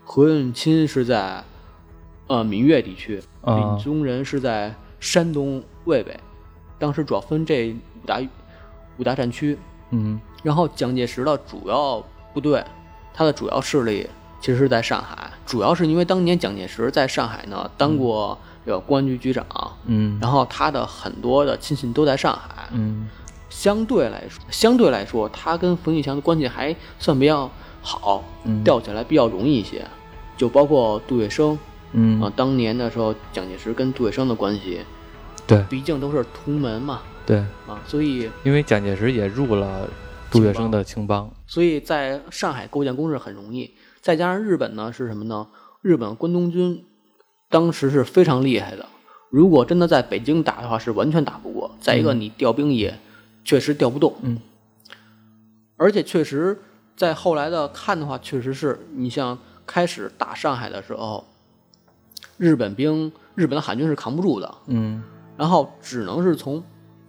[0.06, 1.44] 何应钦是在
[2.28, 3.76] 呃闽粤地区，啊。
[3.76, 6.20] 李宗仁是在山东渭北。
[6.78, 8.22] 当时主要分这五大
[8.98, 9.58] 五大战区，
[9.90, 10.22] 嗯。
[10.44, 12.00] 然后蒋介石的主要
[12.32, 12.64] 部队，
[13.12, 14.08] 他的主要势力
[14.40, 19.44] 其实是在上海，主要是因为当年蒋介石在上海呢当过这个公安局局长，
[19.86, 20.20] 嗯。
[20.22, 23.10] 然后他的很多的亲信都在上海，嗯
[23.50, 27.50] 相对来说，相对来说，他跟冯玉祥的关系还算比较
[27.82, 29.86] 好，嗯调起来比较容易一些，
[30.36, 31.58] 就包括杜月笙
[31.94, 34.82] 嗯啊，当年的时候，蒋介石跟杜月笙的关系，
[35.46, 39.88] 对毕竟都是同门嘛，对，啊，所以因为蒋介石也入了
[40.30, 41.32] 杜月笙的青帮。
[41.46, 43.72] 所以在上海构建工事很容易。
[44.02, 45.48] 再加上日本呢是什么呢？
[45.82, 46.84] 日本关东军
[47.50, 48.86] 当时是非常厉害的，
[49.30, 51.72] 如果真的在北京打的话，是完全打不过。
[51.80, 52.98] 再一个，你调兵也
[53.48, 54.42] 确实调不动，嗯，
[55.78, 56.60] 而且确实
[56.98, 61.26] 在后来的看的话，确实是你像开始打上海的时候，
[62.36, 65.02] 日本兵日本的海军是扛不住的，嗯。
[65.38, 66.62] 然后只能是从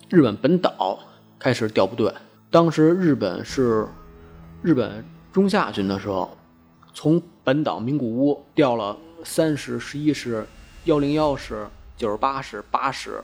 [0.09, 1.01] 日本本岛
[1.41, 2.14] 开始调部队。
[2.53, 3.89] 当时日本是
[4.62, 6.36] 日本中下旬的时候，
[6.95, 10.47] 从本岛名古屋调了三师、十一师、
[10.84, 11.66] 幺零幺师、
[11.97, 13.20] 九十八师、八师，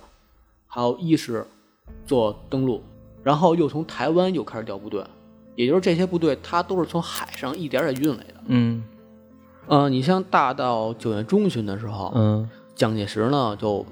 [0.66, 1.46] 还有一师
[2.04, 2.82] 做登陆，
[3.24, 5.04] 然后又从台湾又开始调部队，
[5.56, 8.34] 也就是这些部队它都是从海上一点点运来的。
[8.46, 8.84] 嗯
[9.66, 13.84] 呃，你像大到九月中旬的时候，嗯蒋介石呢就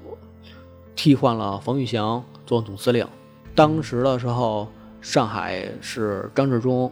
[0.95, 3.07] 替换了冯玉祥做总司令。
[3.55, 4.67] 当时的时候，
[5.01, 6.91] 上海是张治中、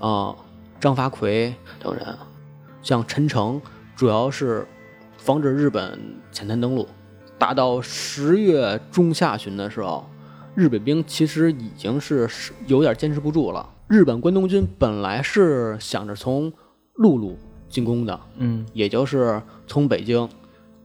[0.00, 0.34] 啊、
[0.80, 2.18] 张发奎等人，
[2.82, 3.62] 像陈诚
[3.94, 4.66] 主要是
[5.16, 5.98] 防止日本
[6.32, 6.88] 浅滩登陆。
[7.38, 10.04] 大到十月中下旬的时候，
[10.54, 12.28] 日本兵其实已经是
[12.66, 13.68] 有点坚持不住了。
[13.86, 16.52] 日本关东军本来是想着从
[16.94, 17.38] 陆路
[17.68, 20.28] 进攻的，嗯，也就是从北京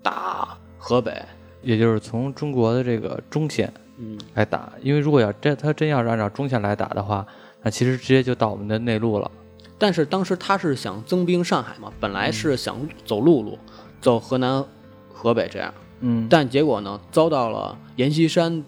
[0.01, 1.21] 打河北，
[1.61, 7.25] 也就是从中国的这个中线嗯，来打，因为如果要真他真要是按照中线来打的话，
[7.61, 9.29] 那其实直接就到我们的内陆了。
[9.77, 13.57] 但是当时他是想增兵上海嘛，本来是想走陆路，
[13.99, 14.63] 走河南、
[15.11, 16.27] 河北这样，嗯。
[16.29, 18.63] 但结果呢，遭到了阎锡山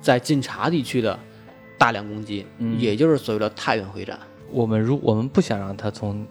[0.00, 1.18] 在晋察地区的
[1.76, 4.18] 大量攻击，嗯也就是所谓的太原会战。
[4.50, 6.26] 我们如我们不想让他从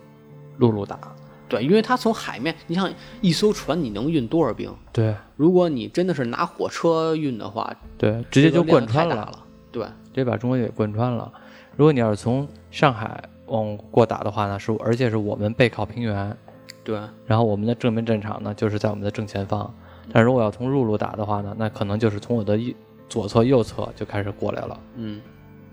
[0.58, 0.98] 陆路打，
[1.48, 2.92] 对，因为他从海面，你想
[3.22, 4.74] 一艘船你能运多少兵？
[4.92, 9.44] 对如果你真的是拿火车运的话，对，直接就贯穿了，了。
[9.72, 11.32] 对，直接把中国给贯穿了。
[11.76, 16.36] 如果你要是从上海往过打的话呢，是而且是我们背靠平原，
[16.84, 19.72] 对，然后我们的正面战场呢就是在我们的正前方。
[20.12, 22.74] 但如果要从陆路打的话呢，那可能就是从我的右
[23.10, 24.80] 左侧、右侧就开始过来了。
[24.96, 25.22] 嗯，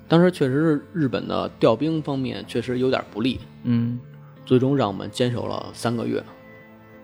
[0.08, 3.98] 当时确实是日本的调兵方面确实有点不利，嗯
[4.46, 6.22] 最终让我们坚守了三个月。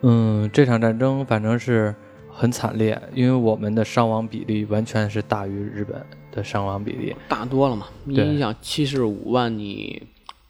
[0.03, 1.95] 嗯，这场战争反正是
[2.31, 7.14] 很惨烈，因为我们的伤亡比例完全是大于日本的伤亡比例。
[7.28, 7.87] 大多了嘛。
[8.05, 10.03] 你想七十五万，你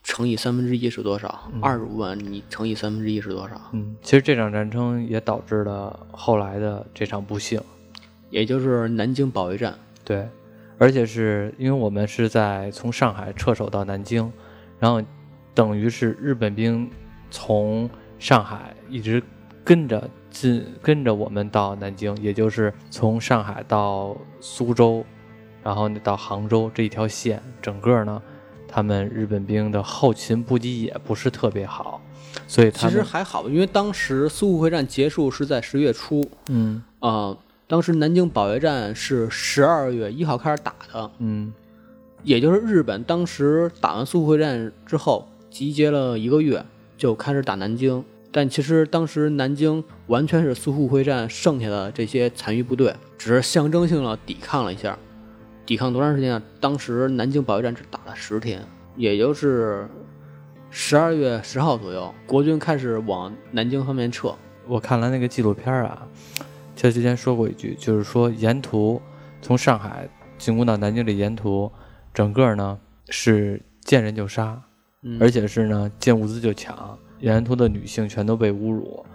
[0.03, 1.49] 乘以三分之一是多少？
[1.61, 3.59] 二十五万你乘以三分之一是多少？
[3.73, 7.59] 嗯，其实这场战争也导致了后来的这场不幸。
[8.31, 9.75] 也就是南京保卫战。
[10.03, 10.27] 对，
[10.79, 14.31] 而且是因为我们是在从上海撤守到南京，
[14.79, 14.99] 然后
[15.53, 16.89] 等于是日本兵
[17.29, 19.21] 从上海一直
[19.63, 25.05] 跟着进跟着我们到南京，也就是从上海到苏州，
[25.61, 28.21] 然后到杭州这一条线，整个呢，
[28.67, 32.01] 他们日本兵的后勤补给也不是特别好，
[32.47, 37.37] 所以他其实还好，因为当时淞沪会战结束是在十月初，嗯啊、
[37.71, 41.53] 当时南京保卫战是十二月一号开始打的，嗯
[42.21, 46.65] 也就是日本当时打完淞沪会战之后，集结了一个月
[46.97, 48.03] 就开始打南京。
[48.29, 54.97] 但其实当时南京完全是淞沪会战剩下的这些残余部队，只是象征性的抵抗了一下。
[55.65, 56.41] 抵抗多长时间啊？
[56.59, 58.61] 当时南京保卫战只打了十天，
[58.97, 59.87] 也就是
[60.69, 64.35] 十二月十号左右，国军开始往南京方面撤。
[64.67, 65.83] 我看了那个纪录片儿
[66.71, 69.01] 啊，他之前说过一句，就是说沿途
[69.41, 71.71] 从上海进攻到南京的沿途，
[72.13, 72.77] 整个呢
[73.09, 74.61] 是见人就杀，
[75.03, 79.05] 嗯而且是呢见物资就抢，沿途的女性全都被侮辱。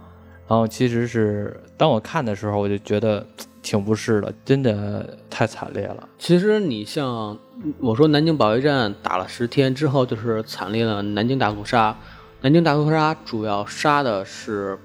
[0.48, 3.26] 然后其实是当我看的时候，我就觉得
[3.62, 6.08] 挺不适的，真的太惨烈了。
[6.18, 7.36] 其实你像
[7.80, 11.96] 我说南京保卫战打了十天之后，就是惨烈的南京大屠杀。
[12.42, 14.78] 南京大屠杀主要杀的是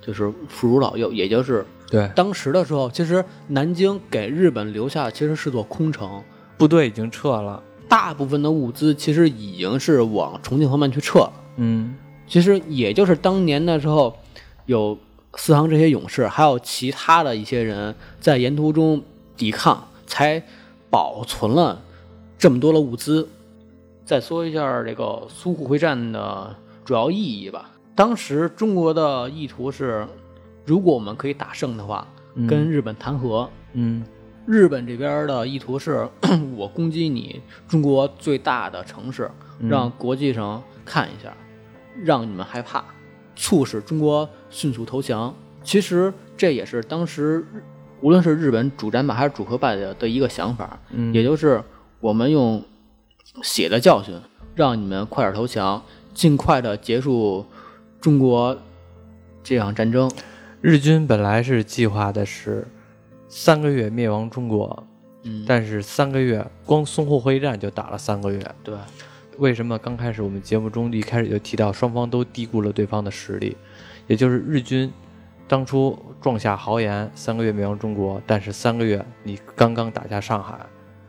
[0.00, 6.22] 就是妇孺老幼，也就是对，当时的时候，其实南京给日本留下的其实是座空城，
[6.56, 7.62] 部队已经撤了。
[7.88, 11.32] 大部分的物资其实已经是往重庆方面去撤了。
[11.56, 11.94] 嗯
[12.26, 14.16] 其实也就是当年的时候，
[14.66, 14.98] 有
[15.36, 19.02] 四行这些勇士，还有其他的一些人在沿途中
[19.36, 20.42] 抵抗，才
[20.90, 21.80] 保存了
[22.38, 23.28] 这么多的物资。
[24.06, 27.70] 再说一下这个淞沪会战的主要意义吧。
[27.94, 30.06] 当时中国的意图是，
[30.64, 33.48] 如果我们可以打胜的话，嗯跟日本谈和。
[33.72, 34.04] 嗯
[34.46, 36.06] 日本这边的意图是，
[36.54, 41.34] 我攻击你中国最大的城市，嗯让国际上看一下，
[42.02, 42.84] 让你们害怕，
[43.34, 45.34] 促使中国迅速投降。
[45.62, 47.42] 其实这也是当时
[48.02, 51.62] 无论是日本主战派还是主和派的的一个想法，嗯，也就是
[52.00, 52.62] 我们用
[53.42, 54.14] 血的教训，
[54.54, 57.46] 让你们快点投降，尽快的结束
[57.98, 58.58] 中国
[59.42, 60.10] 这场战争。
[60.64, 62.66] 日军本来是计划的是
[63.28, 64.86] 三个月灭亡中国，
[65.24, 68.42] 嗯，但是三个月光淞沪会战就打了三个月。
[68.62, 68.74] 对，
[69.36, 73.54] 为什么刚开始我们节目中一开始就提到双方都低估了对方的实力？
[74.06, 74.90] 也就是日军
[75.46, 80.58] 当初壮下豪言，三个月灭亡中国，但是三个月你刚刚打下上海，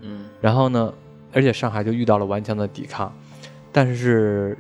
[0.02, 0.94] 嗯然后呢，
[1.32, 3.18] 而且上海就遇到了顽强的抵抗，
[3.72, 4.58] 但是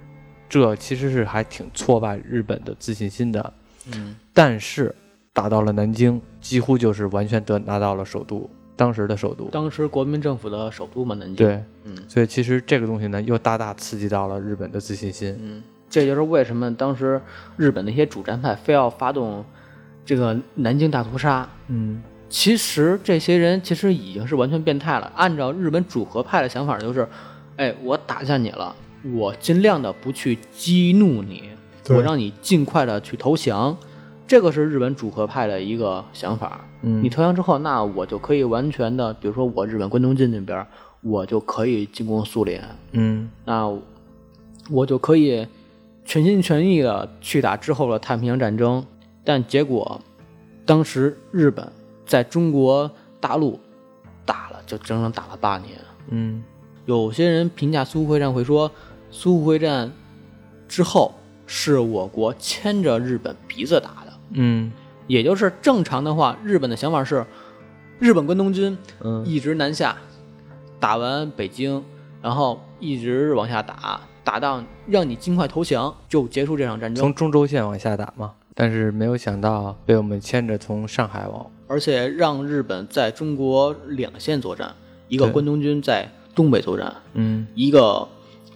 [0.48, 3.54] 这其实是还挺挫败日本的自信心的。
[3.94, 4.94] 嗯但是
[5.34, 9.46] 打到了南京，几乎就是完全得拿到了首都，当时的首都。
[9.46, 15.36] 当时国民政府的首都嘛，南京。，对，嗯所以其实这个东西呢，又大大刺激到了日本的自信心。
[15.42, 17.20] 嗯，这就是为什么当时
[17.58, 19.44] 日本那些主战派非要发动
[20.06, 21.50] 这个南京大屠杀。
[21.70, 25.10] 嗯其实这些人其实已经是完全变态了。
[25.16, 27.08] 按照日本主和派的想法，就是，
[27.56, 28.76] 哎，我打下你了，
[29.14, 31.44] 我尽量的不去激怒你，
[31.90, 33.78] 我让你尽快的去投降。
[34.28, 36.66] 这个是日本主和派的一个想法。
[36.82, 40.66] 嗯，你投降之后，那我就可以完全的，比如说我日本关东军那边，
[41.02, 43.72] 我就可以进攻苏联，嗯那
[44.72, 45.48] 我就可以
[46.04, 48.84] 全心全意的去打之后的太平洋战争。
[49.24, 50.02] 但结果，
[50.66, 51.72] 当时日本
[52.06, 53.60] 在中国大陆
[54.26, 55.72] 打了，就整整打了八年。
[56.10, 56.44] 嗯
[56.86, 58.70] 有些人评价淞沪会战会说，
[59.12, 59.92] 淞沪会战
[60.68, 61.14] 之后
[61.48, 64.72] 是我国牵着日本鼻子打的，嗯。
[65.08, 67.26] 也就是正常的话，日本的想法是，
[68.00, 69.24] 日本关东军嗯。
[69.26, 69.96] 一直南下，
[70.80, 71.84] 打完北京，
[72.22, 77.04] 然后一直往下打，打到让你尽快投降，就结束这场战争。
[77.04, 81.46] 从中轴线往下打嘛，但是没有想到被我们牵着从上海往。
[81.68, 84.74] 而且让日本在中国两线作战，
[85.08, 87.46] 一个关东军在东北作战，嗯。
[87.54, 88.08] 一个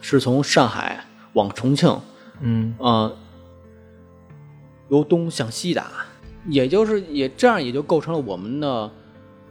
[0.02, 1.96] 是从上海往重庆，
[2.40, 2.74] 嗯。
[2.80, 3.16] 呃，
[4.90, 5.88] 由东向西打，
[6.48, 8.92] 也就是也这样也就构成了我们的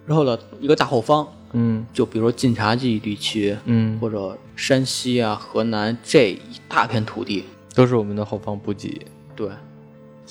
[0.07, 1.86] 之后的一个大后方，嗯。
[1.93, 9.07] 就比如说晋察冀地区嗯，或者山西啊、河南这一大片土地，都是我们的后方补给。
[9.34, 9.51] 对。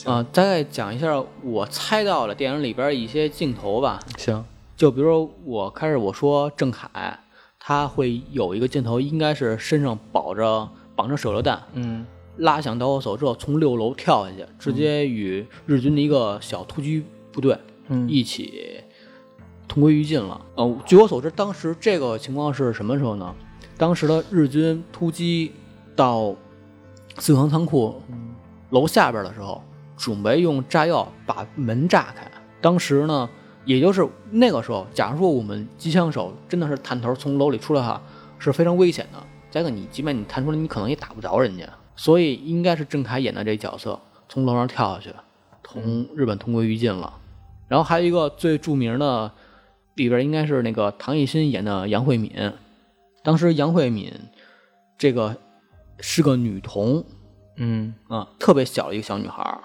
[0.05, 4.45] 啊、大概讲一下我猜到了电影里边一些镜头吧，行，
[4.75, 7.17] 就比如说我开始我说郑恺，
[7.59, 12.05] 他会有一个镜头，应该是身上绑着绑着手榴弹，嗯
[12.37, 17.57] 拉响导火索之后从六楼跳下去，直接与日军的一个小突击部队
[17.87, 18.81] 嗯一起
[19.67, 20.39] 同归于尽了。
[20.55, 23.35] 呃，据我所知，当时这个情况是什么时候呢？
[23.77, 25.51] 当时的日军突击
[25.95, 26.35] 到
[27.19, 28.01] 四行仓库
[28.69, 29.63] 楼下边的时候，
[29.95, 32.29] 准备用炸药把门炸开。
[32.61, 33.29] 当时呢，
[33.65, 38.01] 也就是那个时候，假如说我们机枪手真的是探头从楼里出来哈，
[38.39, 39.21] 是非常危险的。
[39.51, 41.63] 再一个，你即便你探出来，你可能也打不着人家。
[41.97, 45.13] 所以应该是郑恺演的这角色，从楼上跳下去，
[45.61, 47.13] 同日本同归于尽了。
[47.67, 49.29] 然后还有一个最著名的
[49.95, 52.31] 里边应该是那个唐艺昕演的杨慧敏，
[53.23, 54.13] 当时杨慧敏
[54.97, 55.35] 这个
[55.99, 57.03] 是个女童
[57.57, 57.93] 嗯。
[58.07, 59.59] 啊、特别小的一个小女孩儿，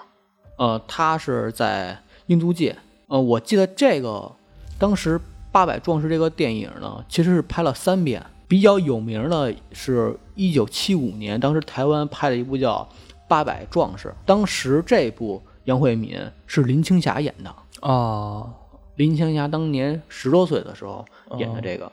[0.57, 2.75] 呃，她是在英租界，
[3.07, 4.31] 呃，我记得这个
[4.79, 5.17] 当时
[5.51, 12.87] 《八百壮士》这个电影呢，其实是拍了三遍，比较有名的是一九七五年，当时台湾拍了一部叫
[13.27, 17.51] 《八百壮士》，当时这部杨慧敏是林青霞演的。
[17.81, 18.53] 哦，
[18.97, 21.03] 林青霞当年十多岁的时候
[21.39, 21.91] 演的这个，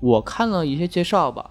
[0.00, 1.50] 我看了一些介绍吧，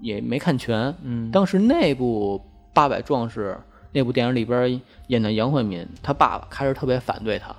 [0.00, 0.92] 也没看全。
[1.04, 2.42] 嗯当时那部
[2.74, 3.56] 《八百壮士》
[3.92, 7.54] 那部电影里边演的杨慧敏，她爸爸开始特别反对她，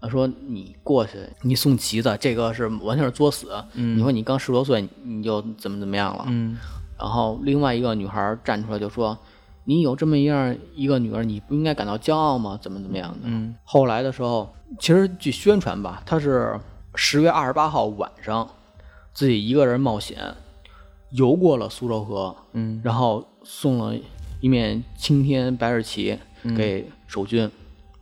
[0.00, 3.50] 他说你过去你送旗子，这个是完全是作死。
[3.74, 6.24] 嗯你说你刚十多岁你就怎么怎么样了？
[6.28, 6.56] 嗯
[6.98, 9.16] 然后另外一个女孩站出来就说
[9.64, 12.58] ：“你有这么一样一个女儿，你不应该感到骄傲吗？
[12.62, 16.58] 怎么怎么样的？”嗯后来的时候，其实据宣传吧，她是
[16.94, 18.48] 十月二十八号晚上
[19.12, 20.34] 自己一个人冒险
[21.10, 23.94] 游过了苏州河，嗯然后送了
[24.40, 26.18] 一面青天白日旗
[26.56, 27.50] 给守军。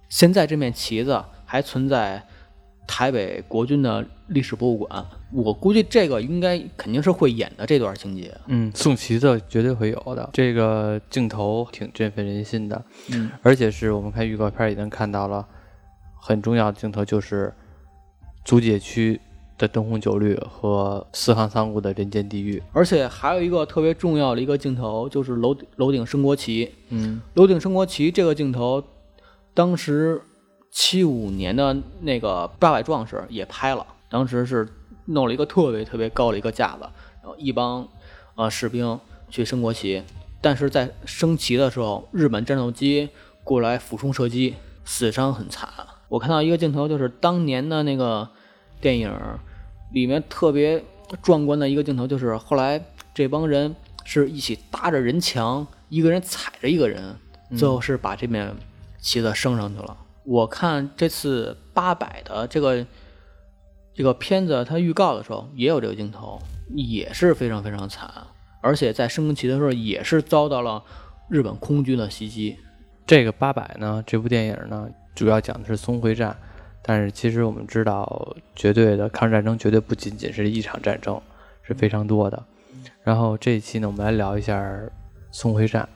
[0.08, 1.24] 现在这面旗子
[1.54, 2.20] 还存在
[2.84, 5.06] 台北国军的历史博物馆。
[5.32, 8.36] 我估计这个应该肯定是会演的这段情节。
[8.48, 15.46] 嗯，送旗的绝对会有的，这个镜头挺振奋人心的，嗯，而且是我们看预告片已经看到了，
[16.20, 17.54] 很重要的镜头就是
[18.44, 19.20] 租界区
[19.56, 22.60] 的灯红酒绿和四行仓库的人间地狱。
[22.72, 26.74] 而且还有一个特别重要的一个镜头，就是楼楼顶升国旗。
[26.88, 28.82] 嗯楼顶升国旗这个镜头，
[29.54, 30.20] 当时
[30.74, 34.68] 七五年的那个八百壮士也拍了，当时是
[35.04, 36.80] 弄了一个特别特别高的一个架子，
[37.22, 37.86] 然后一帮
[38.34, 38.98] 呃士兵
[39.30, 40.02] 去升国旗，
[40.40, 43.08] 但是在升旗的时候，日本战斗机
[43.44, 45.68] 过来俯冲射击，死伤很惨。
[46.08, 48.28] 我看到一个镜头，就是当年的那个
[48.80, 49.16] 电影
[49.92, 50.84] 里面特别
[51.22, 57.16] 壮观的一个镜头，就是后来这帮人是一起搭着人墙，一个人踩着一个人，
[57.56, 58.52] 最后是把这面
[58.98, 59.96] 旗子升上去了。
[60.24, 62.86] 我看这次八百的这个
[63.92, 66.38] 这个片子，它预告的时候也有这个镜头，
[66.74, 68.10] 也是非常非常惨，
[68.62, 70.82] 而且在升旗的时候也是遭到了
[71.28, 72.56] 日本空军的袭击。
[73.06, 76.34] 这个八百呢，这部电影呢，主要讲的是淞沪战，
[76.82, 81.20] 但是其实我们知道，绝对的抗日战争绝对不仅仅是一场战争，
[81.62, 82.42] 是非常多的。
[83.02, 84.58] 然后这一期呢，我们来聊一下
[85.30, 85.86] 淞沪战。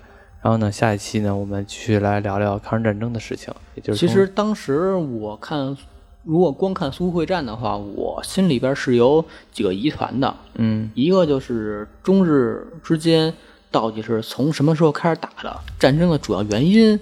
[0.40, 3.52] 然后呢，下一期呢，我们继续来聊聊抗日战争的事情。
[3.74, 5.76] 也就是其实当时我看，
[6.22, 10.32] 如果光看淞沪会战的话，我心里边是有几个疑团的。
[10.54, 13.34] 嗯一个就是中日之间
[13.70, 16.98] 到底是从什么时候开始打的，战争的主要原因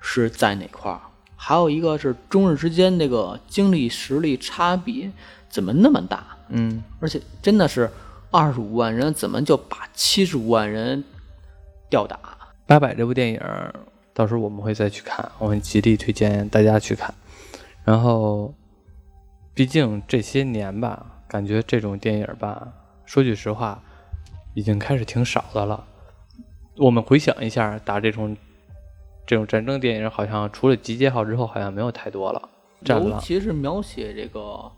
[0.00, 1.00] 是在哪块儿？
[1.36, 5.10] 还有一个是中日之间那个精力实力差别
[5.50, 6.24] 怎么那么大？
[6.48, 7.90] 嗯而且真的是
[8.30, 11.04] 二十五万人，怎么就把七十五万人
[11.90, 12.18] 吊打？
[12.72, 13.38] 八百这部电影，
[14.14, 17.14] 到时候我们会再去看，我很极力推荐大家去看。
[17.84, 18.54] 然后，
[19.52, 22.66] 毕竟这些年吧，感觉这种电影吧，
[23.04, 23.82] 说句实话，
[24.54, 25.84] 已经开始挺少的了。
[26.78, 28.34] 我们回想一下，打这种
[29.26, 32.48] 这种战争电影，好像除了集结号之后，好像没有太多了。
[32.82, 34.72] 战尤狼、其是描写这个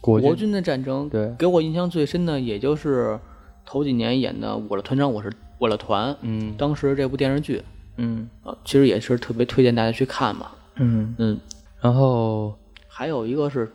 [0.00, 3.16] 国国军的战争，对给我印象最深的也就是
[3.64, 6.56] 头几年演的《我的团长我是我的团》，嗯。
[6.56, 7.62] 当时这部电视剧
[7.98, 8.28] 嗯。
[8.42, 10.50] 啊，其实也是特别推荐大家去看嘛。
[10.74, 11.38] 嗯，嗯，
[11.80, 12.58] 然后
[12.88, 13.70] 还有一个是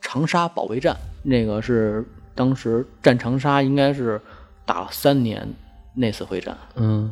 [0.00, 4.20] 长沙保卫战，那个是当时战长沙应该是
[4.64, 5.46] 打了三年
[5.94, 7.10] 那次会战，嗯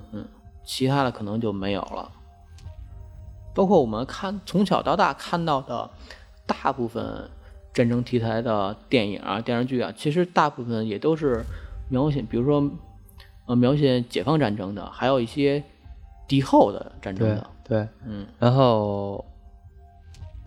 [0.65, 2.09] 其他的可能就没有了。
[3.53, 5.91] 包括我们看从小到大看到的
[6.47, 7.29] 大部分
[7.75, 11.45] 战争题材的电影啊、电视剧啊，其实大部分也都是
[11.91, 12.71] 描写，比如说
[13.53, 15.63] 呃描写解放战争的，还有一些
[16.27, 17.51] 敌后的战争对的。
[17.63, 19.23] 对，嗯，然后，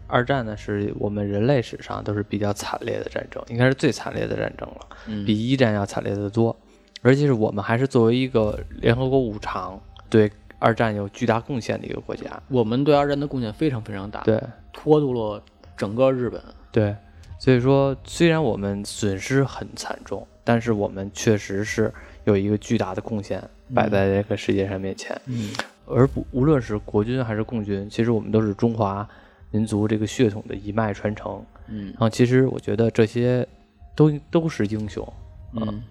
[0.08, 6.56] 二战呢是我们人类史上都是比较惨烈的战争，应该是最惨烈的战争了，嗯比一战要惨烈的多。
[7.04, 9.80] 而且是我们还是作为一个联合国五常，
[10.10, 12.42] 对二战有巨大贡献的一个国家。
[12.48, 14.42] 我们对二战的贡献非常非常大，对
[14.74, 15.40] 拖住了
[15.78, 16.42] 整个日本。
[16.72, 16.96] 对，
[17.38, 21.94] 所以说虽然我们损失很惨重，但是我们确实是
[22.26, 23.42] 有一个巨大的贡献
[23.74, 25.20] 摆在这个世界上面前。
[25.26, 25.50] 嗯
[25.88, 29.08] 而不无论是国军还是共军，其实我们都是中华
[29.52, 31.44] 民族这个血统的一脉传承。
[31.68, 33.48] 嗯然后其实我觉得这些
[33.96, 35.08] 都都是英雄。
[35.54, 35.84] 嗯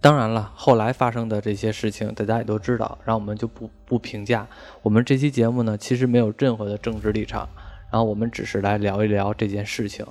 [0.00, 4.44] 当然了，后来发生的这些事情大家也都知道，然后我们就不不评价。
[4.82, 7.48] 我们这期节目呢，其实没有任何的政治立场，
[7.88, 10.04] 然后我们只是来聊一聊这件事情，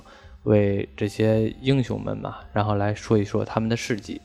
[0.44, 4.18] 为这些英雄们嘛，然后来说一说他们的事迹，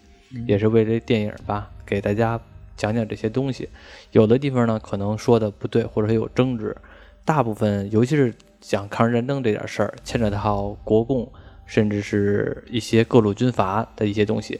[0.45, 2.39] 也是为这电影吧，给大家
[2.75, 3.69] 讲讲这些东西。
[4.11, 6.75] 有的地方呢，可能说的不对，或者有争执，
[7.23, 11.31] 大部分尤其是讲抗日战争这点事儿，牵扯到国共，
[11.65, 14.59] 甚至是一些各路军阀的一些东西，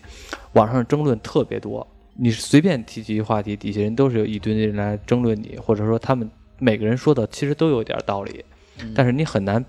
[0.53, 1.85] 网上争论特别多。
[2.19, 8.43] 你随便提起一个话题，底下人都是有一堆人来争论你，或者说他们每个人说的其实都有点道理，
[8.95, 9.63] 但是你很难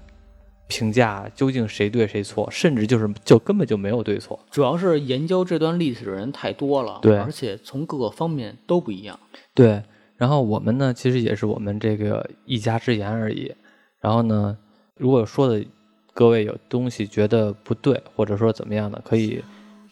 [0.68, 4.38] 评价究竟谁对谁错，甚至就是就根本就没有对错。
[4.50, 9.18] 主要是研究这段历史的人太多了，对而且从各个方面都不一样。
[9.54, 9.82] 对，
[10.16, 13.52] 然后我们呢，其实也是我们这个一家之言而已。
[14.00, 14.56] 然后呢，
[14.96, 15.64] 如果说的
[16.12, 19.42] 各位有东西觉得不对，或者说怎么样的，可以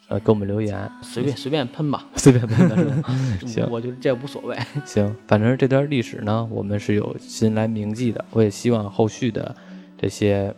[0.09, 3.15] 呃给我们留言，随便随便喷吧， 随便喷的是吧？
[3.47, 4.57] 行我觉得这无所谓。
[4.85, 8.25] 行，反正这段历史呢，我们是有心来铭记的。
[8.31, 9.55] 我也希望后续的
[9.99, 10.55] 这些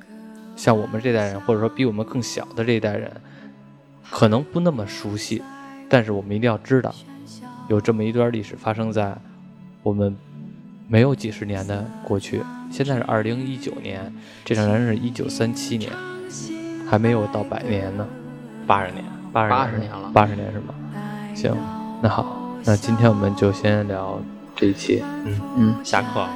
[0.59, 3.09] 像我们这代人，或者说比我们更小的这一代人，
[4.11, 5.41] 可能不那么熟悉，
[5.89, 6.93] 但是我们一定要知道，
[7.69, 9.17] 有这么一段历史发生在
[9.85, 10.17] 我们
[10.89, 12.43] 没有几十年的过去。
[12.73, 14.13] 现在是二零一九年，
[14.45, 15.93] 这场战争是一九三七年，
[16.91, 18.05] 还没有到百年呢，
[18.67, 20.75] 八十年，八十80年了八十年是吗？
[21.37, 21.57] 行，
[22.03, 24.21] 那好，那今天我们就先聊
[24.57, 25.05] 这一期。
[25.25, 26.27] 嗯嗯，下课。